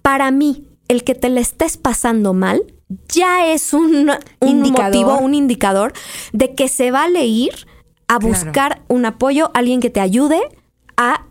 [0.01, 2.63] Para mí, el que te le estés pasando mal
[3.09, 4.09] ya es un,
[4.39, 4.85] un Indicador.
[4.95, 5.93] motivo, un indicador
[6.33, 7.51] de que se vale ir
[8.07, 8.27] a Claro.
[8.27, 10.39] buscar un apoyo, alguien que te ayude
[10.97, 11.25] a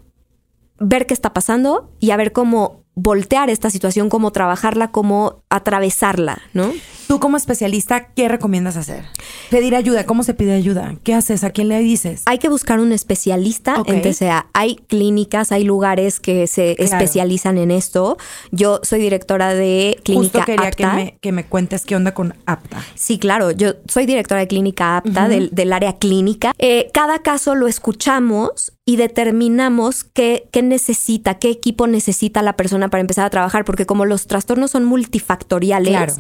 [0.79, 6.41] ver qué está pasando y a ver cómo voltear esta situación, cómo trabajarla, cómo atravesarla,
[6.53, 6.73] ¿no?
[7.09, 9.03] Tú como especialista, ¿qué recomiendas hacer?
[9.51, 10.95] Pedir ayuda, ¿cómo se pide ayuda?
[11.05, 11.43] ¿Qué haces?
[11.43, 12.23] ¿A quién le dices?
[12.27, 13.89] Hay que buscar un especialista Ok.
[13.89, 14.47] en TCA.
[14.53, 16.85] Hay clínicas, hay lugares que se Claro.
[16.93, 18.19] especializan en esto.
[18.53, 20.97] Yo soy directora de Clínica Justo quería que Apta.
[20.97, 22.85] me, que me cuentes qué onda con apta.
[22.95, 23.53] Sí, claro.
[23.53, 26.53] Yo soy directora de clínica apta del, del área clínica.
[26.59, 32.89] Eh, cada caso lo escuchamos y determinamos qué, qué necesita, qué equipo necesita la persona
[32.89, 36.15] para empezar a trabajar, porque como los trastornos son multifactoriales, Claro.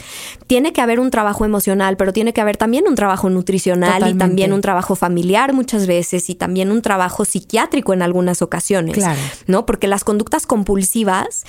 [0.46, 4.16] tiene que haber un trabajo emocional, pero tiene que haber también un trabajo nutricional Totalmente.
[4.16, 8.94] y también un trabajo familiar muchas veces y también un trabajo psiquiátrico en algunas ocasiones.
[8.94, 9.20] Claro.
[9.46, 9.66] ¿no?
[9.66, 11.44] Porque las conductas compulsivas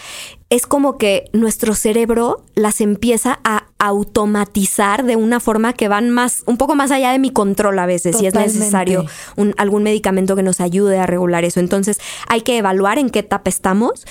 [0.49, 6.43] es como que nuestro cerebro las empieza a automatizar de una forma que van más,
[6.47, 8.59] un poco más allá de mi control a veces, y es Totalmente.
[8.59, 9.05] necesario
[9.35, 11.59] un- algún medicamento que nos ayude a regular eso.
[11.59, 14.05] Entonces hay que evaluar en qué etapa estamos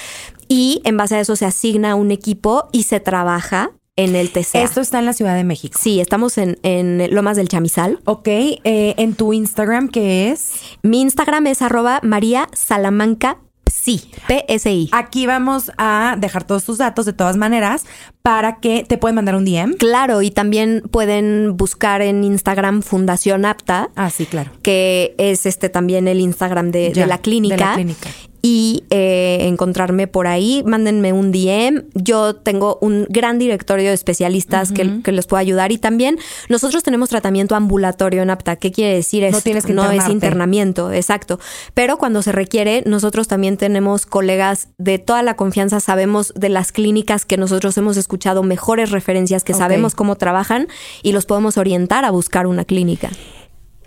[0.49, 4.62] y en base a eso se asigna un equipo y se trabaja en el TCA.
[4.62, 5.78] Esto está en la Ciudad de México.
[5.78, 7.99] Sí, estamos en, en Lomas del Chamizal.
[8.07, 10.53] Ok, eh, en tu Instagram, ¿qué es?
[10.82, 14.88] Mi Instagram es arroba María Salamanca Psi, P-S-I.
[14.92, 17.84] Aquí vamos a dejar todos tus datos de todas maneras
[18.22, 19.74] para que te pueden mandar un DM.
[19.76, 24.53] Claro, y también pueden buscar en Instagram Fundación Apta, Ah, sí, claro.
[24.62, 27.57] que es este también el Instagram de, Ya, de la clínica.
[27.57, 28.09] de la clínica.
[28.41, 31.84] Y eh, encontrarme por ahí, mándenme un DM.
[31.95, 35.72] Yo tengo un gran directorio de especialistas que, que les puedo ayudar.
[35.72, 36.18] Y también
[36.49, 38.57] nosotros tenemos tratamiento ambulatorio en APTA.
[38.57, 39.41] ¿Qué quiere decir No esto?
[39.43, 41.41] tienes que No es internamiento, exacto.
[41.74, 45.80] Pero cuando se requiere, nosotros también tenemos colegas de toda la confianza.
[45.80, 50.68] Sabemos de las clínicas que nosotros hemos escuchado mejores referencias, que sabemos cómo trabajan
[51.03, 53.11] y los podemos orientar a buscar una clínica.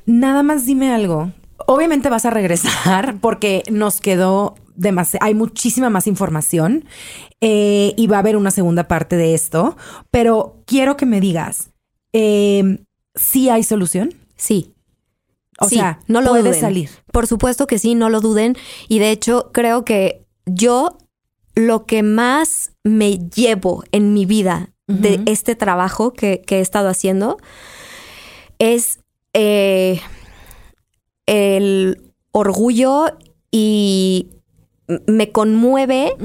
[0.05, 1.31] Nada más dime algo.
[1.67, 6.85] Obviamente vas a regresar porque nos quedó demasiado, hay muchísima más información
[7.41, 9.77] eh, y va a haber una segunda parte de esto,
[10.11, 11.71] pero quiero que me digas,
[12.13, 12.79] eh,
[13.15, 14.13] ¿sí hay solución?
[14.35, 14.73] Sí.
[15.59, 16.53] O Sí, sea, no lo duden.
[16.59, 16.89] salir.
[17.11, 18.55] Por supuesto que sí, no lo duden.
[18.87, 20.97] Y de hecho, creo que yo
[21.53, 26.89] lo que más me llevo en mi vida de este trabajo que, que he estado
[26.89, 27.37] haciendo
[28.59, 28.99] es
[29.33, 30.01] eh,
[31.25, 33.17] el orgullo
[33.51, 34.29] y
[35.07, 36.15] me conmueve,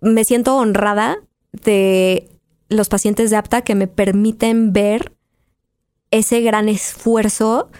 [0.00, 1.18] me siento honrada
[1.52, 2.28] de
[2.68, 5.12] los pacientes de apta que me permiten ver
[6.10, 7.70] ese gran esfuerzo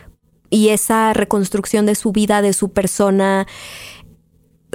[0.50, 3.46] y esa reconstrucción de su vida, de su persona.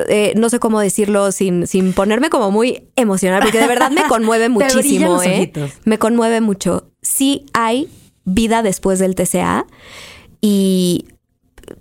[0.10, 4.04] Eh, no sé cómo decirlo sin, sin ponerme como muy emocional, porque de verdad me
[4.10, 5.22] conmueve muchísimo.
[5.24, 5.52] ¿eh?
[5.86, 6.92] Me conmueve mucho.
[7.02, 7.90] Sí hay
[8.26, 9.66] vida después del TCA
[10.42, 11.06] y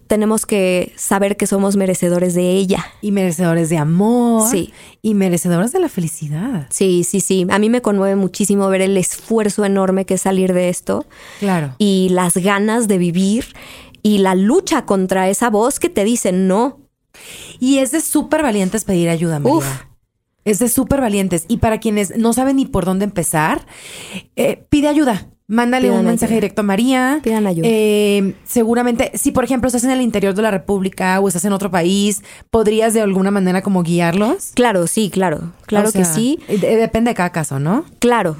[0.09, 2.85] tenemos que saber que somos merecedores de ella.
[3.03, 4.51] Y merecedores de amor.
[4.51, 4.73] Sí.
[5.01, 6.67] Y merecedores de la felicidad.
[6.71, 7.47] Sí, sí, sí.
[7.51, 11.07] A mí me conmueve muchísimo ver el esfuerzo enorme que es salir de esto
[11.39, 11.75] Claro.
[11.79, 13.47] y las ganas de vivir
[14.03, 16.81] y la lucha contra esa voz que te dice no.
[17.61, 19.59] Y es de súper valientes pedir ayuda, María.
[19.59, 19.67] Uf.
[20.45, 21.45] Es de súper valientes.
[21.49, 23.67] Y para quienes no saben ni por dónde empezar,
[24.37, 25.29] eh, pide ayuda.
[25.49, 26.41] Mándale Pidan un mensaje ayuda.
[26.41, 27.21] directo a María.
[27.23, 27.69] Pidan ayuda.
[27.71, 31.53] Eh, seguramente, si por ejemplo estás en el interior de la República o estás en
[31.53, 34.51] otro país, ¿podrías de alguna manera como guiarlos?
[34.55, 35.53] Claro, sí, claro.
[35.67, 36.39] Claro O sea, que sí.
[36.49, 37.85] de- depende de cada caso, ¿no?
[38.01, 38.37] Claro.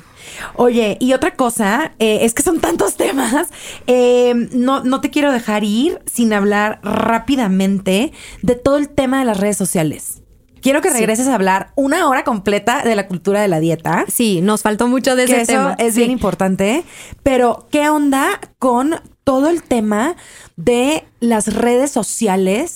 [0.57, 3.49] Oye, y otra cosa, eh, es que son tantos temas.
[3.87, 9.27] eh, no, no te quiero dejar ir sin hablar rápidamente de todo el tema de
[9.27, 10.23] las redes sociales.
[10.61, 10.97] Quiero que Sí.
[10.99, 14.05] regreses a hablar una hora completa de la cultura de la dieta.
[14.09, 15.77] Sí, nos faltó mucho de Que ese eso tema.
[15.79, 16.01] es Sí.
[16.01, 16.85] bien importante.
[17.23, 20.17] Pero, ¿qué onda con todo el tema
[20.57, 22.75] de las redes sociales?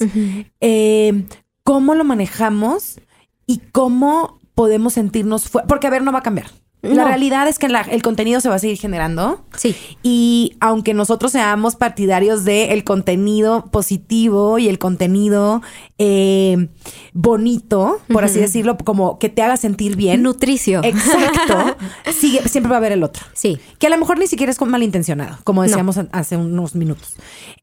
[0.60, 1.24] Eh,
[1.64, 3.00] ¿Cómo lo manejamos
[3.46, 5.66] y cómo podemos sentirnos fuera?
[5.66, 6.46] Porque, a ver, no va a cambiar.
[6.82, 9.44] La realidad es que la- el contenido se va a seguir generando.
[9.56, 9.76] Sí.
[10.02, 15.60] Y aunque nosotros seamos partidarios del contenido positivo y el contenido
[15.98, 16.68] eh,
[17.12, 20.22] bonito, por así decirlo, como que te haga sentir bien.
[20.22, 20.80] Nutricio.
[20.82, 21.76] Exacto.
[22.18, 23.24] sigue, siempre va a haber el otro.
[23.34, 23.58] Sí.
[23.78, 27.14] Que a lo mejor ni siquiera es malintencionado, como decíamos hace unos minutos.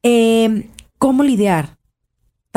[0.02, 1.77] Eh, ¿Cómo lidiar?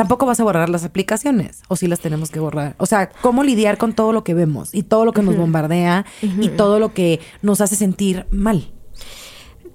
[0.02, 2.74] Tampoco vas a borrar las aplicaciones, o si las tenemos que borrar.
[2.78, 6.04] O sea, ¿cómo lidiar con todo lo que vemos y todo lo que nos bombardea
[6.20, 8.72] y todo lo que nos hace sentir mal?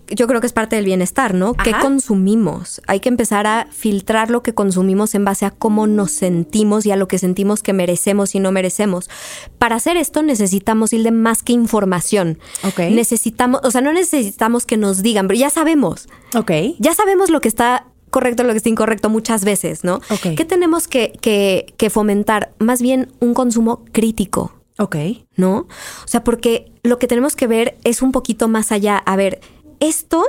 [0.09, 1.53] Yo creo que es parte del bienestar, ¿no?
[1.53, 2.81] ¿Qué consumimos?
[2.87, 6.91] Hay que empezar a filtrar lo que consumimos en base a cómo nos sentimos y
[6.91, 9.09] a lo que sentimos que merecemos y no merecemos.
[9.57, 12.37] Para hacer esto necesitamos ir de más que información.
[12.63, 12.79] Ok.
[12.91, 16.09] Necesitamos, o sea, no necesitamos que nos digan, pero ya sabemos.
[16.35, 16.51] Ok.
[16.79, 17.87] ya sabemos lo que está
[18.17, 19.95] correcto, lo que está incorrecto muchas veces, ¿no?
[20.09, 20.35] Ok.
[20.35, 22.51] ¿Qué tenemos que, que- que fomentar?
[22.59, 24.53] Más bien un consumo crítico.
[24.79, 24.95] Ok.
[25.35, 25.59] ¿no?
[25.59, 28.97] O sea, porque lo que tenemos que ver es un poquito más allá.
[28.97, 29.39] A ver,
[29.79, 30.23] esto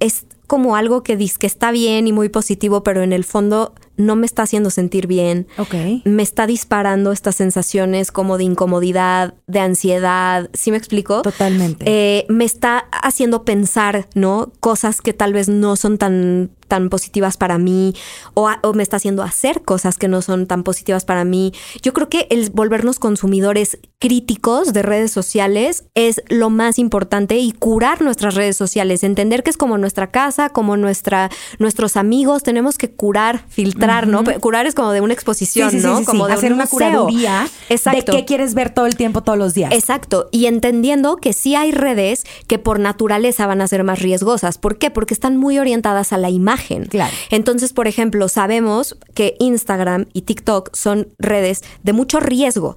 [0.00, 3.72] es como algo que dice que está bien y muy positivo, pero en el fondo
[3.96, 5.46] no me está haciendo sentir bien.
[5.58, 5.74] Ok.
[6.04, 10.50] Me está disparando estas sensaciones como de incomodidad, de ansiedad.
[10.52, 11.22] ¿Sí me explico?
[11.22, 11.84] Totalmente.
[11.86, 14.52] Eh, me está haciendo pensar, ¿no?
[14.60, 17.94] Cosas que tal vez no son tan tan positivas para mí
[18.32, 21.52] o, a- o me está haciendo hacer cosas que no son tan positivas para mí.
[21.82, 27.52] Yo creo que el volvernos consumidores críticos de redes sociales es lo más importante y
[27.52, 32.78] curar nuestras redes sociales, entender que es como nuestra casa, como nuestra nuestros amigos, tenemos
[32.78, 34.24] que curar, filtrar, ¿no?
[34.40, 35.98] Curar es como de una exposición, Sí, sí, sí, ¿no?
[35.98, 36.04] sí.
[36.06, 38.12] Como de hacer un una curaduría Exacto.
[38.12, 39.72] de qué quieres ver todo el tiempo, todos los días.
[39.72, 44.56] Exacto, y entendiendo que sí hay redes que por naturaleza van a ser más riesgosas.
[44.58, 44.90] ¿Por qué?
[44.90, 46.59] Porque están muy orientadas a la imagen.
[46.88, 47.12] Claro.
[47.30, 52.74] Entonces, por ejemplo, sabemos que Instagram y TikTok son redes de mucho riesgo.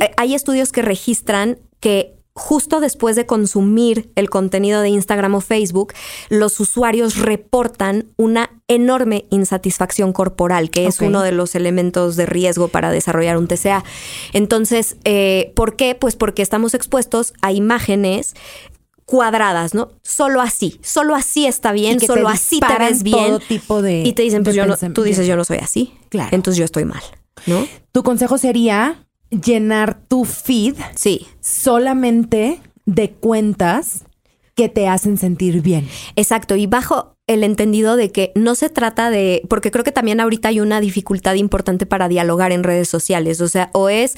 [0.00, 5.40] Eh, Hay estudios que registran que justo después de consumir el contenido de Instagram o
[5.40, 5.92] Facebook,
[6.28, 12.68] los usuarios reportan una enorme insatisfacción corporal, que es uno de los elementos de riesgo
[12.68, 13.84] para desarrollar un TCA.
[14.32, 15.94] Entonces, eh, ¿por qué?
[15.94, 18.34] Pues porque estamos expuestos a imágenes
[19.10, 19.88] cuadradas, ¿no?
[20.02, 23.26] Solo así, solo así está bien, Y que te solo así te ves bien.
[23.26, 25.92] todo tipo de- y te dicen, pues yo no, tú dices, yo no soy así.
[26.10, 26.28] Claro.
[26.30, 27.02] Entonces yo estoy mal,
[27.46, 27.66] ¿no?
[27.90, 31.26] Tu consejo sería llenar tu feed Sí.
[31.40, 34.04] solamente de cuentas
[34.60, 35.88] que te hacen sentir bien.
[36.16, 40.20] Exacto, y bajo el entendido de que no se trata de, porque creo que también
[40.20, 44.16] ahorita hay una dificultad importante para dialogar en redes sociales, o sea, o es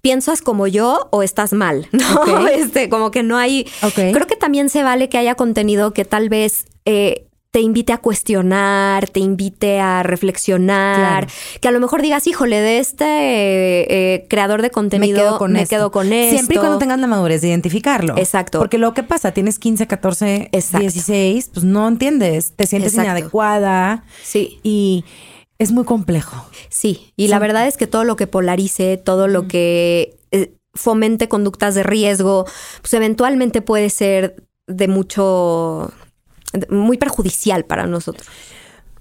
[0.00, 2.48] piensas como yo o estás mal, ¿no?
[2.48, 6.30] Este, como que no hay, creo que también se vale que haya contenido que tal
[6.30, 11.26] vez eh, te invite a cuestionar, te invite a reflexionar, Claro.
[11.60, 15.38] que a lo mejor digas, híjole, de este eh, eh, creador de contenido me quedo
[15.38, 15.76] con me esto.
[15.76, 16.34] quedo con esto.
[16.34, 18.16] Siempre y cuando tengas la madurez de identificarlo.
[18.16, 18.58] Exacto.
[18.58, 20.78] Porque lo que pasa, tienes 15, 14, Exacto.
[20.80, 23.10] 16, pues no entiendes, te sientes Exacto.
[23.10, 24.58] inadecuada Sí.
[24.62, 25.04] y
[25.58, 26.46] es muy complejo.
[26.70, 31.28] Sí, y la verdad es que todo lo que polarice, todo lo que eh, fomente
[31.28, 32.46] conductas de riesgo,
[32.80, 35.92] pues eventualmente puede ser de mucho,
[36.68, 38.26] muy perjudicial para nosotros.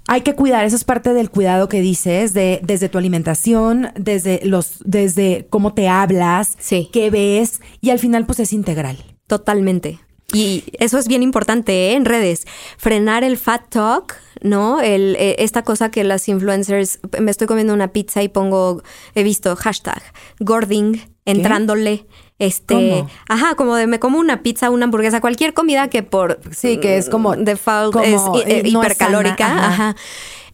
[0.08, 4.42] Hay que cuidar, eso es parte del cuidado que dices, de, desde tu alimentación, desde
[4.44, 6.90] los, desde cómo te hablas, Sí.
[6.92, 8.98] qué ves, y al final pues es integral.
[9.28, 10.00] Totalmente.
[10.34, 11.94] Y eso es bien importante ¿eh?
[11.96, 12.46] en redes.
[12.78, 14.80] Frenar el fat talk, ¿no?
[14.82, 18.82] El, eh, esta cosa que las influencers, me estoy comiendo una pizza y pongo,
[19.14, 20.02] he visto hashtag,
[20.40, 22.06] gording, entrándole.
[22.42, 23.10] Este, ¿Cómo?
[23.30, 26.98] ajá, como de me como una pizza, una hamburguesa, cualquier comida que por Sí, que
[26.98, 29.90] es como- default como, es hi- eh, eh, es hipercalórica, sana, ajá.
[29.90, 29.96] ajá.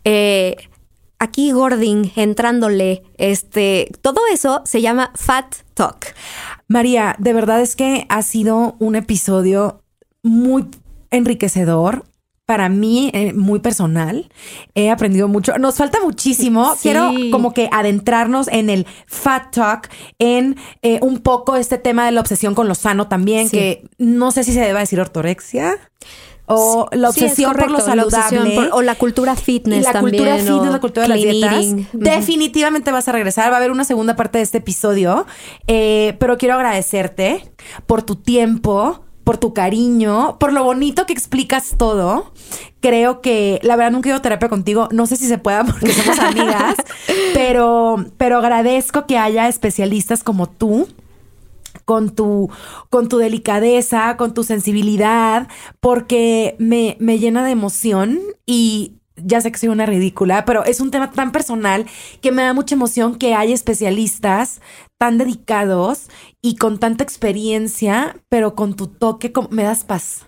[0.04, 0.56] Eh,
[1.18, 6.14] aquí gording, entrándole, este, todo eso se llama fat talk.
[6.68, 9.82] María, de verdad es que ha sido un episodio
[10.24, 10.66] muy
[11.10, 12.04] enriquecedor.
[12.48, 14.30] Para mí, eh, muy personal.
[14.74, 15.58] He aprendido mucho.
[15.58, 16.74] Nos falta muchísimo.
[16.76, 16.80] Sí.
[16.84, 22.14] Quiero como que adentrarnos en el fat talk, en eh, un poco este tema de
[22.14, 23.58] la obsesión con lo sano también, Sí.
[23.58, 25.78] que no sé si se deba decir ortorexia
[26.46, 28.56] o la Sí, es obsesión por lo la saludable.
[28.56, 30.16] por- o la cultura fitness Y la también.
[30.24, 31.54] cultura fitness, la cultura de las dietas.
[31.66, 31.88] eating.
[31.92, 33.52] Definitivamente vas a regresar.
[33.52, 35.26] Va a haber una segunda parte de este episodio.
[35.68, 37.44] Eh, pero quiero agradecerte
[37.88, 42.32] por tu tiempo, por tu cariño, por lo bonito que explicas todo.
[42.80, 44.88] Creo que la verdad nunca he ido a terapia contigo.
[44.94, 46.78] No sé si se pueda porque somos amigas,
[47.34, 50.88] pero, pero agradezco que haya especialistas como tú
[51.84, 52.50] con tu,
[52.90, 55.50] con tu delicadeza, con tu sensibilidad,
[55.82, 60.80] porque me, me llena de emoción y ya sé que soy una ridícula, pero es
[60.80, 61.86] un tema tan personal
[62.22, 64.62] que me da mucha emoción que hay especialistas
[64.98, 66.08] tan dedicados
[66.42, 70.28] y con tanta experiencia, pero con tu toque, me das paz.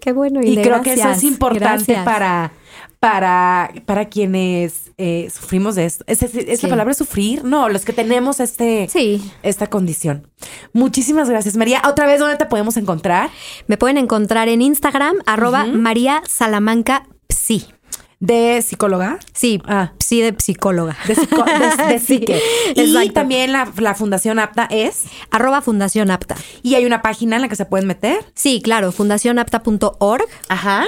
[0.00, 0.40] Qué bueno.
[0.42, 2.04] Y de creo que eso es importante gracias.
[2.04, 2.52] para,
[3.00, 6.04] para, para quienes eh, sufrimos de esto.
[6.06, 6.66] ¿Es, es- es Sí.
[6.66, 7.42] la palabra sufrir?
[7.44, 9.30] No, los que tenemos este, Sí.
[9.42, 10.30] esta condición.
[10.74, 11.80] Muchísimas gracias, María.
[11.88, 13.30] Otra vez, ¿dónde te podemos encontrar?
[13.66, 17.66] Me pueden encontrar en Instagram, arroba María Salamanca Psi.
[18.20, 19.18] De psicóloga.
[19.32, 19.92] Sí, Ah.
[20.00, 20.96] psi de psicóloga.
[21.06, 22.40] De, psico- de- de Sí, psique.
[22.74, 25.04] Y también la, la Fundación APTA es.
[25.30, 26.34] Arroba Fundación Apta.
[26.62, 28.18] Y hay una página en la que se pueden meter.
[28.34, 30.86] Sí, claro, fundacionapta.org Ajá.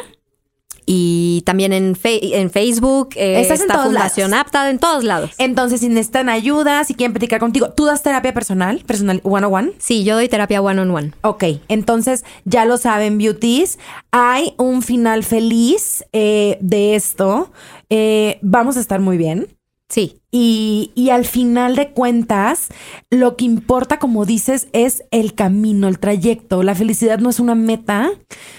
[0.93, 4.47] Y también en, en Facebook eh, Estás en está Fundación lados.
[4.47, 5.31] Apta, en todos lados.
[5.39, 8.83] Entonces, si necesitan ayuda, si quieren platicar contigo, ¿tú das terapia personal?
[8.85, 9.73] Personal one on one.
[9.79, 11.13] Sí, yo doy terapia one on one.
[11.23, 13.79] Ok, entonces ya lo saben, beauties.
[14.11, 17.53] Hay un final feliz eh, de esto.
[17.89, 19.47] Eh, vamos a estar muy bien.
[19.91, 20.23] Sí.
[20.31, 22.69] Y, y, al final de cuentas,
[23.11, 26.63] lo que importa, como dices, es el camino, el trayecto.
[26.63, 28.13] La felicidad no es una meta,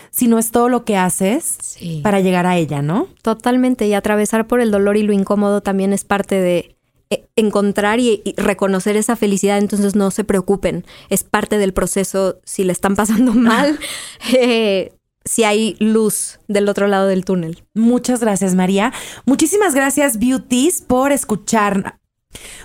[0.09, 3.07] sino es todo lo que haces para llegar a ella, ¿no?
[3.21, 3.87] Totalmente.
[3.87, 6.75] Y atravesar por el dolor y lo incómodo también es parte de
[7.09, 9.57] eh, encontrar y, reconocer esa felicidad.
[9.57, 10.85] Entonces no se preocupen.
[11.09, 12.39] Es parte del proceso.
[12.43, 13.79] Si le están pasando mal,
[14.33, 14.91] eh,
[15.25, 17.63] si hay luz del otro lado del túnel.
[17.73, 18.91] Muchas gracias, María.
[19.25, 21.99] Muchísimas gracias, Beauties, por escuchar.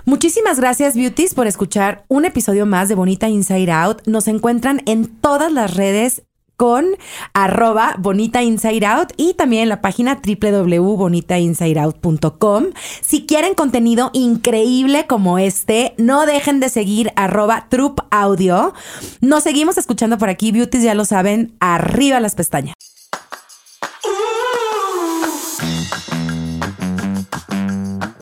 [0.04, 4.06] Muchísimas gracias, Beauties, por escuchar un episodio más de Bonita Inside Out.
[4.06, 6.22] Nos encuentran en todas las redes
[6.56, 6.86] con
[7.32, 12.64] arroba Bonita Inside Out y también la página www.bonitainsideout.com.
[13.02, 18.72] Si quieren contenido increíble como este, no dejen de seguir arroba Troop Audio.
[19.20, 22.74] Nos seguimos escuchando por aquí, Beauties, ya lo saben, arriba las pestañas.